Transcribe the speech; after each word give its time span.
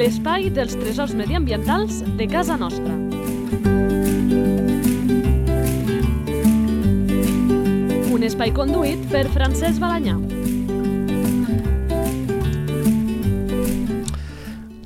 l'espai 0.00 0.46
dels 0.48 0.78
tresors 0.80 1.12
mediambientals 1.12 1.98
de 2.16 2.24
casa 2.24 2.54
nostra. 2.56 2.94
Un 8.08 8.24
espai 8.24 8.54
conduït 8.56 9.02
per 9.12 9.26
Francesc 9.34 9.76
Balanyà. 9.82 10.16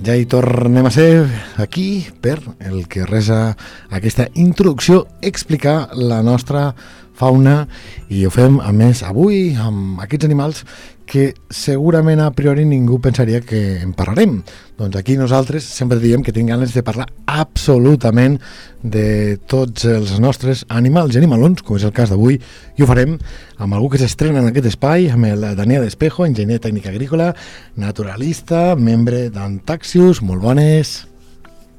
Ja 0.05 0.19
hi 0.19 0.27
tornem 0.27 0.91
a 0.91 0.92
ser 0.92 1.23
aquí 1.62 2.09
per 2.20 2.41
el 2.59 2.83
que 2.91 3.06
resa 3.06 3.55
aquesta 3.95 4.27
introducció, 4.34 5.06
explicar 5.23 5.95
la 5.95 6.24
nostra 6.27 6.73
fauna 7.15 7.69
i 8.10 8.24
ho 8.27 8.34
fem 8.34 8.59
a 8.59 8.73
més 8.74 9.05
avui 9.06 9.55
amb 9.55 10.02
aquests 10.02 10.27
animals 10.27 10.65
que 11.06 11.34
segurament 11.52 12.20
a 12.24 12.30
priori 12.32 12.64
ningú 12.64 12.98
pensaria 13.00 13.40
que 13.44 13.80
en 13.82 13.92
parlarem. 13.92 14.38
Doncs 14.78 14.96
aquí 14.96 15.16
nosaltres 15.16 15.64
sempre 15.64 16.00
diem 16.02 16.24
que 16.24 16.32
tinc 16.32 16.50
ganes 16.50 16.74
de 16.74 16.82
parlar 16.82 17.06
absolutament 17.27 18.40
de 18.82 19.36
tots 19.46 19.84
els 19.88 20.16
nostres 20.20 20.64
animals 20.68 21.14
i 21.14 21.20
animalons, 21.20 21.62
com 21.62 21.78
és 21.78 21.84
el 21.86 21.94
cas 21.94 22.10
d'avui, 22.10 22.40
i 22.77 22.82
ho 22.82 22.88
farem 22.90 23.18
amb 23.58 23.77
algú 23.77 23.92
que 23.92 24.00
s'estrena 24.00 24.42
en 24.42 24.50
aquest 24.50 24.72
espai, 24.72 25.10
amb 25.12 25.28
el 25.28 25.46
Daniel 25.56 25.86
Espejo, 25.86 26.27
enginyer 26.27 26.58
tècnic 26.64 26.88
agrícola, 26.90 27.32
naturalista, 27.77 28.74
membre 28.74 29.28
d'Antaxius, 29.30 30.22
molt 30.24 30.42
bones. 30.42 30.96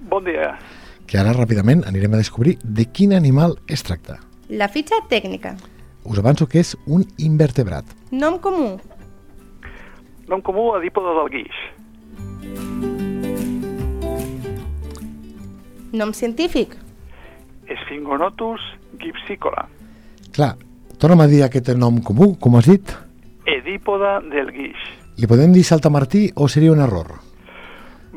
Bon 0.10 0.24
dia. 0.24 0.54
Que 1.06 1.20
ara 1.22 1.36
ràpidament 1.36 1.84
anirem 1.90 2.16
a 2.16 2.22
descobrir 2.22 2.58
de 2.64 2.88
quin 2.90 3.14
animal 3.14 3.60
es 3.68 3.84
tracta. 3.86 4.22
La 4.50 4.70
fitxa 4.70 5.02
tècnica. 5.10 5.56
Us 6.06 6.20
avanço 6.22 6.46
que 6.46 6.62
és 6.62 6.76
un 6.86 7.02
invertebrat. 7.18 7.86
Nom 8.14 8.38
comú. 8.40 8.76
Nom 10.28 10.42
comú 10.42 10.74
adípoda 10.74 11.14
del 11.20 11.30
guix. 11.30 11.58
Nom 15.94 16.14
científic. 16.14 16.74
Sphingonotus 17.86 18.62
gipsicola. 18.98 19.68
Clar, 20.34 20.56
torna'm 20.98 21.22
a 21.22 21.30
dir 21.30 21.44
aquest 21.46 21.70
nom 21.78 22.02
comú, 22.02 22.34
com 22.42 22.58
has 22.58 22.66
dit. 22.66 22.96
Edípoda 23.46 24.18
del 24.26 24.50
guix. 24.56 24.82
Li 25.22 25.30
podem 25.30 25.54
dir 25.54 25.64
saltamartí 25.64 26.28
o 26.36 26.50
seria 26.50 26.74
un 26.74 26.82
error? 26.84 27.14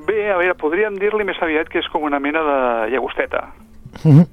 Bé, 0.08 0.30
a 0.32 0.38
veure, 0.40 0.56
podríem 0.56 0.96
dir-li 0.98 1.28
més 1.28 1.38
aviat 1.44 1.68
que 1.68 1.82
és 1.82 1.92
com 1.92 2.08
una 2.08 2.18
mena 2.18 2.40
de 2.42 2.58
llagosteta. 2.94 3.50
Uh 4.04 4.16
-huh. 4.16 4.26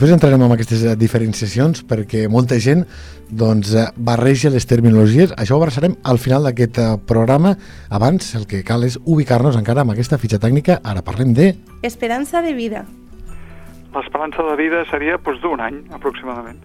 Després 0.00 0.14
entrarem 0.16 0.40
en 0.40 0.52
aquestes 0.54 0.80
eh, 0.80 0.92
diferenciacions 0.96 1.82
perquè 1.84 2.22
molta 2.32 2.56
gent 2.56 2.86
doncs, 3.28 3.74
eh, 3.76 3.82
barreja 4.00 4.48
les 4.48 4.64
terminologies. 4.64 5.34
Això 5.36 5.58
ho 5.58 5.60
abraçarem 5.60 5.98
al 6.08 6.16
final 6.16 6.48
d'aquest 6.48 6.78
eh, 6.80 6.86
programa. 7.04 7.50
Abans 7.92 8.30
el 8.38 8.46
que 8.48 8.62
cal 8.64 8.86
és 8.88 8.96
ubicar-nos 9.04 9.58
encara 9.60 9.84
amb 9.84 9.92
aquesta 9.92 10.16
fitxa 10.16 10.40
tècnica. 10.40 10.78
Ara 10.80 11.04
parlem 11.04 11.34
de... 11.36 11.50
Esperança 11.84 12.40
de 12.40 12.54
vida. 12.56 12.86
L'esperança 13.92 14.48
de 14.48 14.56
vida 14.56 14.86
seria 14.88 15.20
doncs, 15.20 15.44
d'un 15.44 15.60
any, 15.68 15.76
aproximadament. 15.92 16.64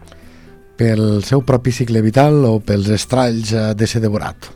Pel 0.80 1.20
seu 1.28 1.44
propi 1.44 1.76
cicle 1.76 2.00
vital 2.08 2.40
o 2.48 2.62
pels 2.64 2.88
estralls 2.88 3.52
de 3.52 3.92
ser 3.92 4.00
devorat? 4.00 4.48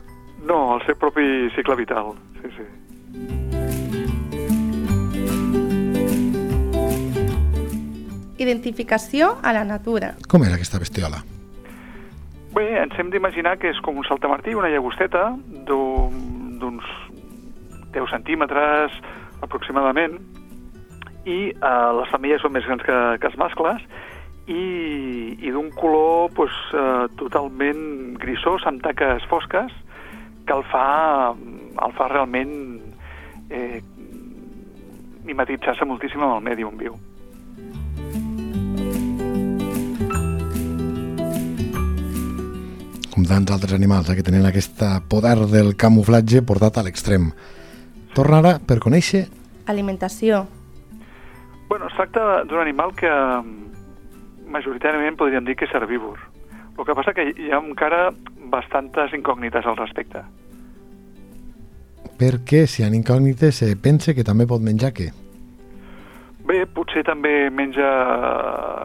No, 0.48 0.78
el 0.78 0.86
seu 0.88 0.96
propi 0.96 1.50
cicle 1.52 1.76
vital, 1.84 2.14
Identificació 8.40 9.34
a 9.44 9.52
la 9.52 9.66
natura. 9.68 10.14
Com 10.32 10.46
era 10.46 10.56
aquesta 10.56 10.80
bestiola? 10.80 11.20
Bé, 12.56 12.66
ens 12.80 12.96
hem 12.98 13.10
d'imaginar 13.12 13.58
que 13.60 13.68
és 13.70 13.80
com 13.84 13.98
un 14.00 14.06
saltamartí, 14.08 14.54
una 14.56 14.70
llagosteta 14.72 15.28
d'uns 15.68 16.86
10 17.92 18.08
centímetres 18.14 18.96
aproximadament, 19.44 20.16
i 21.28 21.52
eh, 21.52 21.90
les 22.00 22.08
femelles 22.08 22.40
són 22.40 22.56
més 22.56 22.64
grans 22.64 22.82
que, 22.86 22.96
que 23.20 23.28
els 23.28 23.36
mascles, 23.40 23.84
i, 24.48 24.64
i 25.36 25.52
d'un 25.52 25.68
color 25.76 26.32
pues, 26.34 26.56
eh, 26.72 27.06
totalment 27.20 28.16
grisós, 28.24 28.64
amb 28.66 28.82
taques 28.82 29.28
fosques, 29.30 29.76
que 30.48 30.56
el 30.56 30.64
fa, 30.72 31.36
el 31.36 31.94
fa 31.98 32.08
realment 32.10 32.56
eh, 33.52 33.78
mimetitzar-se 35.28 35.86
moltíssim 35.86 36.24
amb 36.24 36.40
el 36.40 36.44
medi 36.48 36.66
on 36.66 36.80
viu. 36.80 36.96
Com 43.20 43.28
tants 43.28 43.52
altres 43.52 43.74
animals, 43.76 44.08
eh, 44.08 44.16
que 44.16 44.24
tenen 44.24 44.46
aquest 44.48 44.80
poder 45.10 45.36
del 45.50 45.74
camuflatge 45.76 46.40
portat 46.46 46.78
a 46.78 46.84
l'extrem. 46.86 47.28
Torna 48.16 48.40
ara 48.40 48.52
per 48.64 48.78
conèixer... 48.80 49.26
Alimentació. 49.68 50.46
Bueno, 51.68 51.86
es 51.86 51.96
tracta 51.98 52.42
d'un 52.48 52.62
animal 52.62 52.94
que 52.96 53.10
majoritàriament 54.50 55.18
podríem 55.20 55.44
dir 55.44 55.54
que 55.54 55.68
és 55.68 55.74
herbívor. 55.76 56.18
El 56.78 56.86
que 56.88 56.96
passa 56.96 57.12
que 57.12 57.28
hi 57.28 57.50
ha 57.52 57.60
encara 57.60 58.08
bastantes 58.50 59.12
incògnites 59.14 59.68
al 59.68 59.76
respecte. 59.76 60.24
Perquè 62.18 62.64
si 62.66 62.80
hi 62.80 62.86
ha 62.86 62.90
incògnites 62.90 63.60
se 63.60 63.68
pensa 63.76 64.16
que 64.16 64.24
també 64.24 64.48
pot 64.48 64.64
menjar 64.64 64.94
què? 64.96 65.10
Bé, 66.48 66.64
potser 66.66 67.04
també 67.04 67.50
menja 67.52 67.92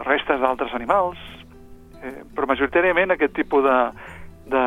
restes 0.06 0.44
d'altres 0.44 0.76
animals, 0.76 1.18
eh, 2.04 2.20
però 2.36 2.52
majoritàriament 2.52 3.16
aquest 3.16 3.34
tipus 3.40 3.64
de, 3.64 3.80
de, 4.46 4.66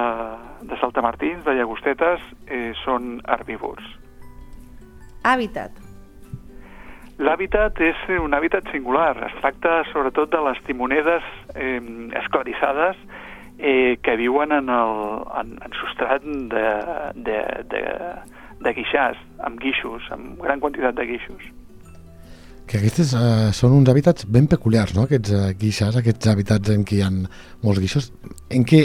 de 0.68 0.78
saltamartins, 0.80 1.44
de 1.44 1.54
llagostetes, 1.58 2.24
eh, 2.46 2.72
són 2.84 3.18
herbívors. 3.28 3.84
Hàbitat. 5.26 5.84
L'hàbitat 7.18 7.80
és 7.82 8.02
un 8.22 8.34
hàbitat 8.36 8.68
singular. 8.70 9.16
Es 9.26 9.34
tracta 9.40 9.80
sobretot 9.90 10.30
de 10.30 10.42
les 10.46 10.60
timonedes 10.66 11.24
eh, 11.54 11.80
esclarissades 12.20 12.98
eh, 13.58 13.98
que 14.02 14.16
viuen 14.16 14.54
en, 14.54 14.68
el, 14.70 14.94
en, 15.40 15.56
en 15.66 15.78
substrat 15.80 16.22
de, 16.22 16.66
de, 17.14 17.38
de, 17.74 17.82
de 18.62 18.74
guixars, 18.76 19.18
amb 19.42 19.58
guixos, 19.62 20.06
amb 20.14 20.38
gran 20.42 20.62
quantitat 20.62 20.94
de 20.94 21.08
guixos. 21.10 21.42
Que 22.68 22.82
aquestes 22.82 23.14
uh, 23.16 23.48
són 23.56 23.78
uns 23.78 23.88
hàbitats 23.88 24.26
ben 24.28 24.44
peculiars, 24.50 24.92
no?, 24.96 25.06
aquests 25.08 25.32
uh, 25.32 25.44
guixars, 25.56 25.96
aquests 25.96 26.28
hàbitats 26.28 26.74
en 26.74 26.82
què 26.84 26.98
hi 26.98 27.04
ha 27.06 27.08
molts 27.64 27.80
guixos. 27.80 28.10
En 28.52 28.66
què, 28.68 28.82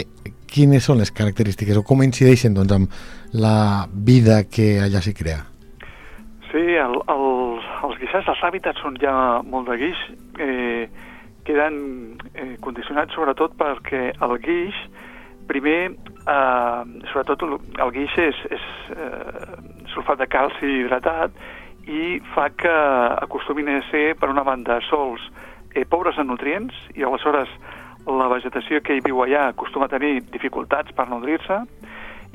quines 0.48 0.86
són 0.86 1.02
les 1.02 1.12
característiques 1.12 1.76
o 1.76 1.82
com 1.84 2.04
incideixen 2.06 2.54
doncs, 2.56 2.72
amb 2.72 3.34
la 3.44 3.84
vida 3.92 4.44
que 4.48 4.78
allà 4.84 5.02
s'hi 5.04 5.12
crea? 5.18 5.42
Sí, 6.48 6.62
el, 6.78 6.96
el, 7.12 7.26
els 7.88 7.98
guixars, 8.00 8.28
els 8.30 8.44
hàbitats 8.46 8.84
on 8.88 8.96
hi 9.00 9.08
ha 9.10 9.16
molt 9.42 9.68
de 9.68 9.76
guix, 9.80 10.04
eh, 10.40 10.84
queden 11.44 11.76
eh, 12.32 12.54
condicionats 12.64 13.12
sobretot 13.16 13.56
perquè 13.60 14.12
el 14.24 14.36
guix, 14.44 14.78
primer, 15.50 15.80
eh, 15.90 16.80
sobretot 17.10 17.44
el, 17.44 17.58
el 17.84 17.92
guix 17.98 18.16
és, 18.30 18.40
és 18.54 18.64
eh, 18.94 19.58
sulfat 19.92 20.22
de 20.22 20.30
calci 20.30 20.72
hidratat 20.78 21.36
i 21.86 22.20
fa 22.34 22.48
que 22.56 22.74
acostumin 23.24 23.68
a 23.68 23.80
ser, 23.90 24.14
per 24.20 24.30
una 24.32 24.44
banda, 24.46 24.80
sols 24.88 25.22
eh, 25.74 25.84
pobres 25.84 26.18
en 26.18 26.30
nutrients 26.30 26.76
i 26.94 27.04
aleshores 27.04 27.50
la 28.06 28.28
vegetació 28.28 28.80
que 28.84 28.96
hi 28.96 29.04
viu 29.04 29.22
allà 29.24 29.48
acostuma 29.48 29.88
a 29.88 29.92
tenir 29.92 30.20
dificultats 30.32 30.92
per 30.96 31.08
nodrir-se 31.08 31.62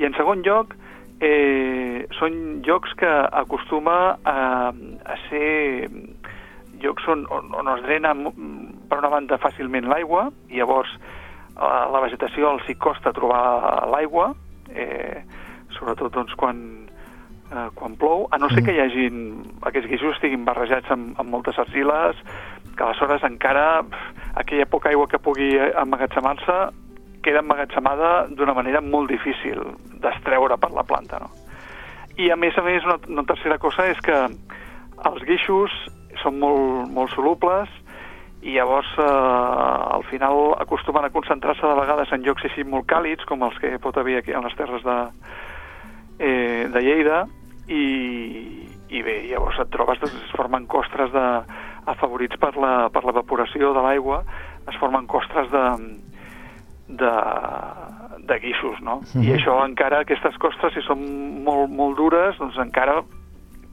i 0.01 0.05
en 0.07 0.15
segon 0.17 0.41
lloc 0.45 0.73
eh, 1.21 2.05
són 2.17 2.61
llocs 2.65 2.95
que 2.97 3.09
acostuma 3.41 4.17
a, 4.23 4.39
a 4.71 5.17
ser 5.27 5.89
llocs 6.81 7.07
on, 7.11 7.25
on, 7.29 7.53
on 7.59 7.71
es 7.75 7.83
drena 7.85 8.15
per 8.15 9.01
una 9.01 9.11
banda 9.13 9.39
fàcilment 9.41 9.89
l'aigua 9.91 10.29
i 10.49 10.61
llavors 10.61 10.91
a 11.59 11.89
la 11.91 12.01
vegetació 12.05 12.53
els 12.55 12.69
hi 12.71 12.77
costa 12.79 13.13
trobar 13.13 13.85
l'aigua 13.91 14.31
eh, 14.71 15.21
sobretot 15.75 16.13
doncs, 16.15 16.35
quan, 16.39 16.88
eh, 17.51 17.69
quan 17.75 17.95
plou, 17.99 18.27
a 18.31 18.37
no 18.37 18.49
ser 18.53 18.63
que 18.65 18.75
hi 18.75 18.81
hagin 18.83 19.41
aquests 19.65 19.89
guixos 19.89 20.15
estiguin 20.17 20.45
barrejats 20.47 20.91
amb, 20.93 21.13
amb 21.19 21.33
moltes 21.33 21.59
argiles, 21.61 22.19
que 22.75 22.85
aleshores 22.85 23.25
encara 23.27 23.81
aquella 24.39 24.69
poca 24.69 24.89
aigua 24.89 25.09
que 25.11 25.19
pugui 25.19 25.51
emmagatzemar-se 25.57 26.59
queda 27.23 27.43
emmagatzemada 27.43 28.27
d'una 28.31 28.55
manera 28.55 28.81
molt 28.81 29.11
difícil 29.11 29.59
d'estreure 29.99 30.57
per 30.57 30.71
la 30.71 30.85
planta. 30.87 31.19
No? 31.19 31.29
I 32.19 32.31
a 32.31 32.37
més 32.39 32.57
a 32.57 32.63
més, 32.63 32.85
una, 32.87 32.97
una 33.07 33.25
tercera 33.27 33.57
cosa 33.59 33.89
és 33.91 33.99
que 34.03 34.15
els 35.09 35.25
guixos 35.27 35.75
són 36.23 36.39
molt, 36.39 36.89
molt 36.91 37.13
solubles 37.15 37.71
i 38.41 38.55
llavors 38.55 38.89
eh, 38.99 39.03
al 39.03 40.03
final 40.07 40.53
acostumen 40.63 41.05
a 41.05 41.11
concentrar-se 41.11 41.65
de 41.65 41.75
vegades 41.79 42.11
en 42.15 42.23
llocs 42.23 42.47
així 42.47 42.63
molt 42.63 42.87
càlids 42.87 43.27
com 43.27 43.43
els 43.47 43.57
que 43.59 43.75
pot 43.83 43.97
haver 43.99 44.19
aquí 44.19 44.35
en 44.35 44.47
les 44.47 44.55
terres 44.59 44.83
de, 44.83 44.97
eh, 46.19 46.67
de 46.71 46.83
Lleida 46.83 47.25
i, 47.69 47.83
i 48.89 49.01
bé, 49.05 49.21
llavors 49.29 49.59
et 49.61 49.71
trobes, 49.73 50.01
doncs, 50.01 50.17
es 50.25 50.35
formen 50.37 50.65
costres 50.69 51.11
de, 51.13 51.25
afavorits 51.89 52.37
per 52.41 52.55
la, 52.57 52.89
per 52.93 53.03
l'evaporació 53.05 53.73
de 53.75 53.83
l'aigua, 53.85 54.21
es 54.69 54.77
formen 54.81 55.07
costres 55.09 55.49
de, 55.53 55.65
de, 57.01 57.13
de 58.29 58.39
guixos, 58.43 58.81
no? 58.85 58.99
Mhm. 59.13 59.23
I 59.25 59.35
això 59.37 59.59
encara, 59.65 60.03
aquestes 60.03 60.37
costes, 60.41 60.75
si 60.75 60.85
són 60.85 61.05
molt, 61.45 61.71
molt 61.71 61.97
dures, 61.97 62.37
doncs 62.41 62.59
encara 62.61 63.01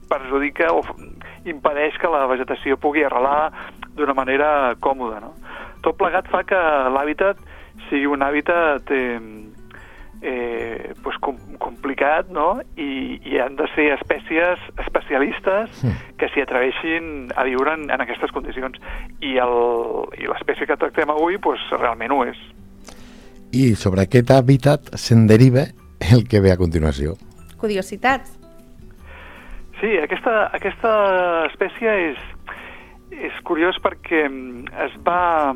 perjudica 0.07 0.71
o 0.71 0.83
impedeix 1.47 1.97
que 1.99 2.11
la 2.11 2.25
vegetació 2.31 2.77
pugui 2.79 3.03
arrelar 3.03 3.51
d'una 3.97 4.15
manera 4.15 4.75
còmoda, 4.79 5.19
no? 5.23 5.33
Tot 5.83 5.97
plegat 5.99 6.29
fa 6.31 6.43
que 6.47 6.59
l'hàbitat 6.93 7.39
sigui 7.89 8.07
un 8.09 8.23
hàbitat 8.25 8.89
eh, 8.91 9.19
eh, 10.21 10.93
pues 11.03 11.17
com, 11.21 11.37
complicat, 11.59 12.29
no? 12.33 12.61
I, 12.75 13.19
I 13.25 13.39
han 13.43 13.55
de 13.55 13.67
ser 13.75 13.91
espècies 13.95 14.59
especialistes 14.85 15.81
que 16.17 16.29
s'hi 16.33 16.41
atreveixin 16.41 17.31
a 17.35 17.43
viure 17.47 17.73
en, 17.77 17.89
en 17.91 18.01
aquestes 18.01 18.31
condicions. 18.31 18.77
I 19.21 19.37
el- 19.43 20.07
i 20.17 20.25
l'espècie 20.29 20.65
que 20.67 20.77
tractem 20.77 21.09
avui, 21.13 21.37
pues, 21.37 21.59
realment 21.79 22.11
ho 22.11 22.23
és. 22.25 22.37
I 23.53 23.75
sobre 23.79 24.01
aquest 24.03 24.29
hàbitat 24.35 24.89
se'n 24.99 25.27
deriva 25.27 25.67
el 26.11 26.27
que 26.27 26.41
ve 26.41 26.51
a 26.51 26.57
continuació. 26.57 27.15
Curiositats. 27.57 28.33
Sí, 29.79 29.93
aquesta, 30.01 30.47
aquesta 30.57 30.91
espècie 31.51 31.91
és, 32.11 32.17
és 33.13 33.37
curiós 33.45 33.77
perquè 33.83 34.25
es 34.87 34.95
va... 35.05 35.53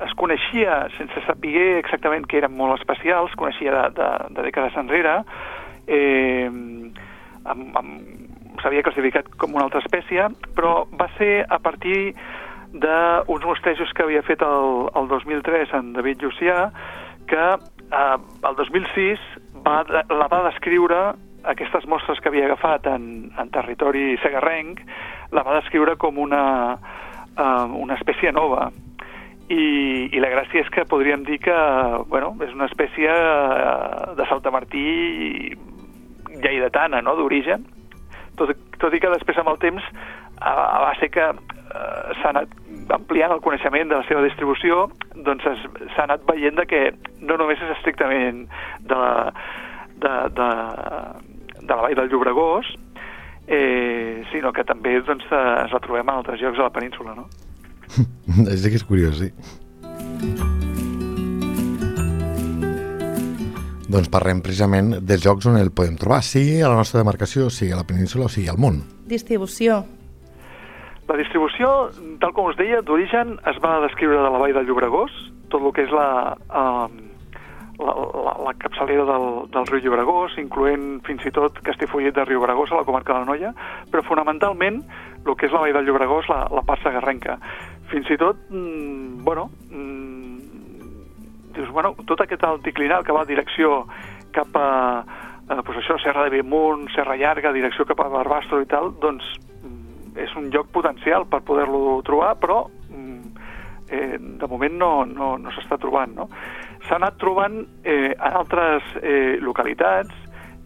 es 0.00 0.12
coneixia, 0.18 0.86
sense 0.96 1.22
saber 1.26 1.78
exactament 1.78 2.26
que 2.28 2.40
eren 2.40 2.54
molt 2.56 2.78
especials, 2.80 3.30
es 3.30 3.38
coneixia 3.38 3.74
de, 3.74 3.82
de, 3.98 4.08
de 4.36 4.46
dècades 4.48 4.78
enrere, 4.80 5.16
eh, 5.86 6.48
amb, 6.48 7.76
amb, 7.78 8.22
s'havia 8.62 8.84
classificat 8.86 9.28
com 9.40 9.56
una 9.56 9.66
altra 9.68 9.82
espècie, 9.82 10.28
però 10.56 10.82
va 10.98 11.08
ser 11.18 11.44
a 11.48 11.58
partir 11.62 12.12
d'uns 12.72 13.44
mostejos 13.44 13.92
que 13.92 14.04
havia 14.04 14.22
fet 14.24 14.42
el, 14.46 14.88
el 14.96 15.08
2003 15.10 15.74
en 15.78 15.92
David 15.96 16.24
Llucià, 16.24 16.70
que 17.28 17.44
eh, 17.52 18.16
el 18.48 18.56
2006 18.56 19.28
va, 19.66 19.82
la 19.90 20.30
va 20.32 20.46
descriure 20.48 21.02
aquestes 21.44 21.86
mostres 21.86 22.20
que 22.20 22.30
havia 22.30 22.46
agafat 22.46 22.86
en, 22.86 23.32
en 23.38 23.50
territori 23.54 24.16
segarrenc, 24.22 24.82
la 25.34 25.42
va 25.46 25.58
descriure 25.58 25.96
com 25.98 26.18
una, 26.22 26.44
uh, 26.76 27.66
una 27.82 27.96
espècie 27.98 28.32
nova. 28.32 28.68
I, 29.52 29.64
I 30.16 30.22
la 30.22 30.30
gràcia 30.32 30.62
és 30.62 30.70
que 30.72 30.86
podríem 30.88 31.26
dir 31.28 31.38
que 31.44 31.56
bueno, 32.08 32.32
és 32.40 32.54
una 32.56 32.70
espècie 32.70 33.12
uh, 33.12 34.14
de 34.16 34.26
saltamartí 34.30 34.86
lleidatana, 36.42 37.02
no?, 37.04 37.16
d'origen, 37.18 37.66
tot, 38.40 38.54
tot 38.80 38.94
i 38.94 39.00
que 39.02 39.12
després 39.12 39.38
amb 39.42 39.52
el 39.52 39.60
temps 39.62 39.84
a, 40.40 40.52
a 40.52 40.78
base 40.88 41.08
que 41.12 41.26
eh, 41.28 42.14
s'ha 42.20 42.32
anat 42.32 42.54
ampliant 42.96 43.34
el 43.36 43.42
coneixement 43.44 43.90
de 43.90 43.98
la 44.00 44.06
seva 44.08 44.24
distribució, 44.24 44.86
doncs 45.26 45.44
s'ha 45.44 46.06
anat 46.06 46.24
veient 46.28 46.58
de 46.58 46.66
que 46.68 46.82
no 47.20 47.38
només 47.40 47.60
és 47.62 47.76
estrictament 47.76 48.46
de 48.88 48.98
la, 48.98 49.12
de, 50.02 50.14
de, 50.40 50.48
de 51.60 51.70
la 51.74 51.82
vall 51.84 51.98
del 52.00 52.10
Llobregós, 52.10 52.72
eh, 53.46 54.24
sinó 54.32 54.52
que 54.52 54.66
també 54.66 54.98
doncs, 55.00 55.28
eh, 55.30 55.46
ens 55.62 55.76
la 55.76 55.82
trobem 55.84 56.08
en 56.08 56.18
altres 56.18 56.42
llocs 56.42 56.58
de 56.58 56.66
la 56.66 56.74
península, 56.74 57.14
no? 57.18 57.28
és 58.54 58.66
que 58.66 58.78
és 58.78 58.84
curiós, 58.88 59.20
sí. 59.20 59.32
Doncs 63.92 64.08
parlem 64.08 64.40
precisament 64.40 64.94
dels 65.04 65.24
llocs 65.26 65.46
on 65.50 65.58
el 65.60 65.68
podem 65.76 65.98
trobar, 66.00 66.22
sigui 66.24 66.62
a 66.62 66.70
la 66.72 66.78
nostra 66.78 67.02
demarcació, 67.02 67.50
sigui 67.52 67.74
a 67.74 67.80
la 67.82 67.88
península 67.88 68.24
o 68.24 68.32
sigui 68.32 68.48
al 68.48 68.60
món. 68.62 68.80
Distribució. 69.10 69.82
La 71.10 71.18
distribució, 71.18 71.68
tal 72.22 72.32
com 72.32 72.48
us 72.48 72.56
deia, 72.56 72.80
d'origen 72.80 73.36
es 73.50 73.58
va 73.60 73.80
descriure 73.84 74.16
de 74.16 74.30
la 74.32 74.40
vall 74.40 74.54
del 74.56 74.64
Llobregós, 74.70 75.12
tot 75.52 75.60
el 75.60 75.74
que 75.76 75.84
és 75.84 75.92
la, 75.92 76.06
eh, 76.32 77.02
la, 77.82 77.94
la, 78.24 78.34
la 78.46 78.54
capçalera 78.62 79.04
del, 79.08 79.26
del 79.52 79.68
riu 79.68 79.82
Llobregós, 79.84 80.38
incloent 80.40 81.02
fins 81.06 81.26
i 81.28 81.34
tot 81.34 81.60
Castellfollit 81.66 82.16
de 82.16 82.24
Riubregós 82.24 82.72
a 82.72 82.80
la 82.80 82.86
comarca 82.88 83.12
de 83.12 83.20
la 83.20 83.28
Noia, 83.28 83.52
però 83.92 84.04
fonamentalment 84.06 84.80
el 85.26 85.36
que 85.36 85.50
és 85.50 85.54
la 85.54 85.62
vall 85.66 85.76
del 85.76 85.90
Llobregós, 85.90 86.30
la, 86.32 86.46
la 86.48 86.64
part 86.64 86.80
sagarrenca. 86.86 87.36
Fins 87.92 88.08
i 88.08 88.16
tot, 88.16 88.38
mm, 88.48 89.22
bueno, 89.22 89.50
mm, 89.70 90.38
dius, 91.52 91.68
bueno, 91.68 91.94
tot 92.06 92.22
aquest 92.24 92.44
anticlinal 92.48 93.04
que 93.04 93.12
va 93.12 93.26
direcció 93.28 93.86
cap 94.32 94.48
a, 94.56 95.04
eh, 95.50 95.60
pues 95.62 95.76
això, 95.76 95.98
Serra 96.00 96.24
de 96.24 96.30
Bemunt, 96.30 96.88
Serra 96.94 97.16
Llarga, 97.16 97.52
direcció 97.52 97.84
cap 97.84 98.00
a 98.00 98.08
Barbastro 98.08 98.62
i 98.62 98.66
tal, 98.66 98.94
doncs 98.98 99.24
mm, 99.62 100.16
és 100.24 100.34
un 100.36 100.48
lloc 100.50 100.72
potencial 100.72 101.26
per 101.26 101.42
poder-lo 101.42 102.00
trobar, 102.02 102.38
però 102.40 102.64
mm, 102.88 103.20
eh, 103.90 104.18
de 104.18 104.48
moment 104.48 104.72
no, 104.72 105.04
no, 105.04 105.36
no 105.36 105.52
s'està 105.52 105.76
trobant, 105.76 106.16
no? 106.16 106.28
S'ha 106.88 106.96
anat 106.96 107.18
trobant 107.20 107.60
eh, 107.84 108.14
en 108.16 108.32
altres 108.40 108.82
eh, 109.02 109.36
localitats 109.38 110.14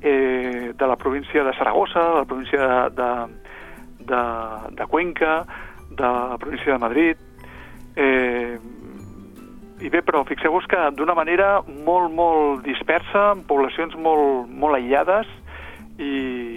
eh, 0.00 0.72
de 0.78 0.86
la 0.86 0.96
província 0.96 1.42
de 1.42 1.52
Saragossa, 1.58 2.00
de 2.00 2.18
la 2.20 2.24
província 2.24 2.60
de, 2.60 2.90
de, 3.02 3.10
de, 4.14 4.22
de 4.78 4.86
Cuenca, 4.86 5.44
de 5.96 6.10
la 6.30 6.38
província 6.38 6.72
de 6.72 6.78
Madrid, 6.78 7.16
eh, 7.96 8.58
i 9.80 9.90
bé, 9.92 10.00
però 10.00 10.22
fixeu-vos 10.24 10.64
que 10.70 10.78
d'una 10.96 11.14
manera 11.16 11.60
molt, 11.66 12.12
molt 12.14 12.64
dispersa, 12.64 13.32
en 13.34 13.44
poblacions 13.48 13.96
molt, 14.00 14.48
molt 14.48 14.78
aïllades, 14.78 15.28
i, 15.98 16.12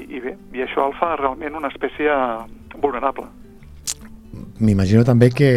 i 0.07 0.21
bé, 0.23 0.35
i 0.55 0.63
això 0.63 0.87
el 0.87 0.95
fa 0.99 1.15
realment 1.19 1.57
una 1.59 1.71
espècie 1.71 2.15
vulnerable. 2.79 3.27
M'imagino 4.59 5.03
també 5.07 5.31
que 5.35 5.51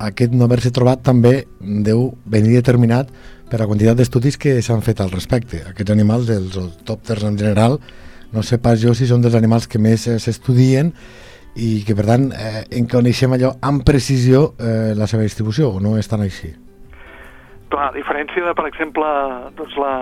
aquest 0.00 0.32
no 0.32 0.46
haver-se 0.46 0.72
trobat 0.72 1.02
també 1.04 1.44
deu 1.60 2.08
venir 2.24 2.56
determinat 2.56 3.10
per 3.50 3.60
la 3.60 3.66
quantitat 3.68 3.98
d'estudis 3.98 4.38
que 4.40 4.60
s'han 4.64 4.84
fet 4.86 5.00
al 5.02 5.12
respecte. 5.12 5.64
Aquests 5.68 5.92
animals, 5.92 6.30
els 6.32 6.56
autòpters 6.56 7.26
en 7.28 7.36
general, 7.40 7.80
no 8.32 8.44
sé 8.46 8.60
pas 8.62 8.78
jo 8.80 8.94
si 8.94 9.08
són 9.10 9.24
dels 9.24 9.36
animals 9.36 9.66
que 9.68 9.80
més 9.82 10.06
eh, 10.06 10.18
s'estudien 10.22 10.92
i 11.56 11.82
que 11.86 11.96
per 11.98 12.06
tant 12.06 12.30
eh, 12.30 12.64
en 12.78 12.86
coneixem 12.90 13.34
allò 13.34 13.52
amb 13.66 13.84
precisió 13.86 14.52
eh, 14.58 14.92
la 14.98 15.08
seva 15.10 15.26
distribució 15.26 15.74
o 15.76 15.80
no 15.82 15.96
és 15.98 16.08
tan 16.10 16.22
així? 16.22 16.52
Clar, 17.70 17.90
a 17.90 17.94
diferència 17.94 18.42
de, 18.42 18.54
per 18.58 18.66
exemple, 18.66 19.06
doncs 19.58 19.76
la, 19.78 19.92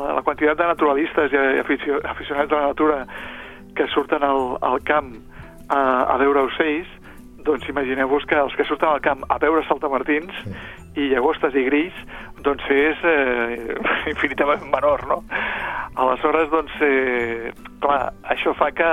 la, 0.00 0.10
la 0.18 0.24
quantitat 0.24 0.58
de 0.60 0.66
naturalistes 0.68 1.32
i 1.32 1.60
aficio, 1.62 2.00
aficionats 2.04 2.52
a 2.52 2.60
la 2.60 2.72
natura 2.72 2.98
que 3.76 3.86
surten 3.94 4.22
al, 4.22 4.58
al 4.60 4.82
camp 4.84 5.14
a, 5.68 5.80
a 6.14 6.18
veure 6.20 6.44
ocells, 6.50 6.90
doncs 7.44 7.68
imagineu-vos 7.68 8.24
que 8.28 8.36
els 8.40 8.54
que 8.56 8.64
surten 8.68 8.88
al 8.88 9.02
camp 9.04 9.24
a 9.28 9.38
veure 9.40 9.64
saltamartins 9.68 10.36
sí. 10.42 10.52
i 11.00 11.08
llagostes 11.12 11.56
i 11.56 11.64
grills, 11.66 11.96
doncs 12.44 12.64
és 12.72 13.04
eh, 13.08 13.76
infinitament 14.12 14.64
menor, 14.72 15.04
no? 15.08 15.22
Aleshores, 16.00 16.48
doncs, 16.52 16.76
eh, 16.84 17.52
clar, 17.84 18.12
això 18.34 18.52
fa 18.58 18.70
que 18.74 18.90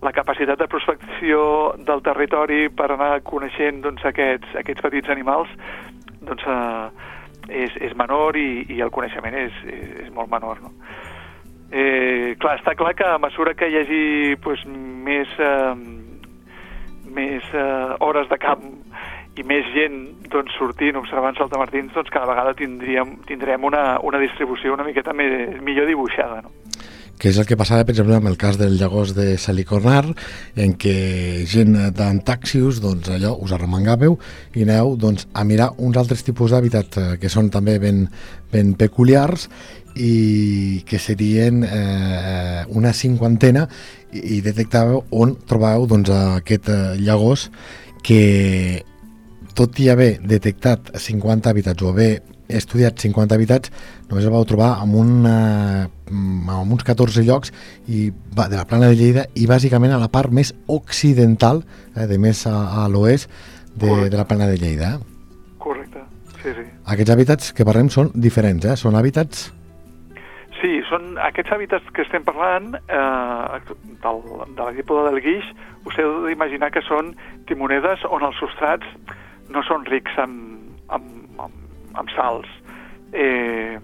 la 0.00 0.12
capacitat 0.16 0.58
de 0.58 0.68
prospecció 0.70 1.40
del 1.76 2.02
territori 2.02 2.68
per 2.72 2.90
anar 2.94 3.20
coneixent 3.26 3.82
doncs, 3.84 4.04
aquests, 4.08 4.54
aquests 4.62 4.84
petits 4.86 5.12
animals 5.12 5.52
doncs, 6.24 6.44
eh, 6.46 7.08
és, 7.64 7.76
és 7.84 7.96
menor 7.98 8.36
i, 8.36 8.64
i 8.68 8.80
el 8.80 8.92
coneixement 8.94 9.36
és, 9.36 9.56
és, 9.68 9.88
és 10.06 10.12
molt 10.14 10.30
menor. 10.32 10.60
No? 10.64 10.72
Eh, 11.70 12.36
clar, 12.42 12.56
està 12.58 12.74
clar 12.78 12.94
que 12.98 13.06
a 13.06 13.18
mesura 13.22 13.54
que 13.54 13.68
hi 13.70 13.78
hagi 13.80 14.04
pues, 14.42 14.64
més, 14.66 15.30
eh, 15.38 15.74
més 17.14 17.52
eh, 17.54 17.96
hores 18.00 18.30
de 18.30 18.40
camp 18.42 18.64
i 19.38 19.44
més 19.46 19.68
gent 19.74 20.00
doncs, 20.32 20.56
sortint, 20.58 20.98
observant 20.98 21.36
saltamartins, 21.38 21.92
doncs 21.94 22.10
cada 22.10 22.28
vegada 22.32 22.56
tindríem, 22.58 23.18
tindrem 23.28 23.68
una, 23.68 23.84
una 24.06 24.18
distribució 24.22 24.74
una 24.74 24.86
miqueta 24.86 25.14
més, 25.16 25.60
millor 25.62 25.86
dibuixada. 25.90 26.42
No? 26.46 26.59
Que 27.20 27.28
és 27.28 27.38
el 27.38 27.44
que 27.44 27.58
passava, 27.60 27.84
per 27.84 27.92
exemple, 27.92 28.16
amb 28.16 28.30
el 28.30 28.38
cas 28.40 28.56
del 28.56 28.78
llagós 28.80 29.12
de 29.12 29.34
Salicornar, 29.38 30.06
en 30.56 30.72
què 30.80 30.94
gent 31.50 31.76
d'Antaxius, 31.96 32.80
doncs 32.80 33.10
allò, 33.12 33.34
us 33.44 33.52
arremangàveu 33.52 34.16
i 34.56 34.64
aneu 34.64 34.94
doncs, 35.00 35.26
a 35.36 35.44
mirar 35.44 35.70
uns 35.76 36.00
altres 36.00 36.24
tipus 36.24 36.54
d'hàbitat 36.54 36.96
eh, 36.96 37.06
que 37.20 37.28
són 37.28 37.52
també 37.52 37.76
ben, 37.82 38.06
ben 38.52 38.72
peculiars 38.80 39.50
i 40.00 40.80
que 40.88 41.00
serien 41.02 41.60
eh, 41.66 42.64
una 42.72 42.94
cinquantena 42.96 43.66
i, 44.16 44.40
detectàveu 44.40 45.04
on 45.12 45.36
trobàveu 45.50 45.86
doncs, 45.90 46.14
aquest 46.40 46.72
eh, 46.72 46.80
llagós 47.04 47.50
que 48.06 48.80
tot 49.52 49.76
i 49.82 49.90
haver 49.92 50.14
detectat 50.24 50.94
50 50.96 51.52
hàbitats 51.52 51.84
o 51.84 51.92
haver 51.92 52.12
estudiat 52.50 52.98
50 52.98 53.36
habitats, 53.36 53.70
només 54.08 54.26
el 54.26 54.32
vau 54.34 54.46
trobar 54.48 54.72
amb, 54.82 54.96
una, 54.98 55.88
amb 56.10 56.74
uns 56.74 56.84
14 56.86 57.24
llocs 57.26 57.52
i 57.88 58.08
va, 58.36 58.48
de 58.50 58.58
la 58.58 58.66
plana 58.68 58.90
de 58.90 58.98
Lleida 58.98 59.26
i 59.38 59.46
bàsicament 59.50 59.94
a 59.94 60.00
la 60.00 60.10
part 60.12 60.32
més 60.34 60.52
occidental, 60.68 61.62
eh, 61.94 62.06
de 62.10 62.18
més 62.18 62.42
a, 62.50 62.56
a 62.84 62.88
l'oest 62.90 63.30
de, 63.74 64.10
de 64.10 64.16
la 64.16 64.26
plana 64.26 64.50
de 64.50 64.58
Lleida. 64.60 64.98
Correcte, 65.62 66.02
sí, 66.42 66.52
sí. 66.56 66.66
Aquests 66.90 67.14
hàbitats 67.14 67.54
que 67.56 67.66
parlem 67.68 67.90
són 67.92 68.12
diferents, 68.14 68.66
eh? 68.66 68.76
són 68.76 68.98
hàbitats... 68.98 69.48
Sí, 70.60 70.74
són 70.90 71.14
aquests 71.24 71.54
hàbitats 71.54 71.86
que 71.96 72.02
estem 72.04 72.24
parlant 72.26 72.74
eh, 72.76 73.60
del, 74.02 74.18
de 74.50 74.60
la 74.60 74.72
dípoda 74.76 75.06
del 75.08 75.22
guix, 75.24 75.46
us 75.88 75.96
heu 75.96 76.26
d'imaginar 76.26 76.68
que 76.74 76.82
són 76.84 77.14
timonedes 77.48 78.04
on 78.12 78.26
els 78.26 78.36
substrats 78.36 78.84
no 79.50 79.62
són 79.64 79.86
rics 79.88 80.18
en, 80.20 80.34
en, 80.92 81.06
en 81.40 81.56
amb 81.98 82.12
sals, 82.14 82.50
eh, 83.12 83.78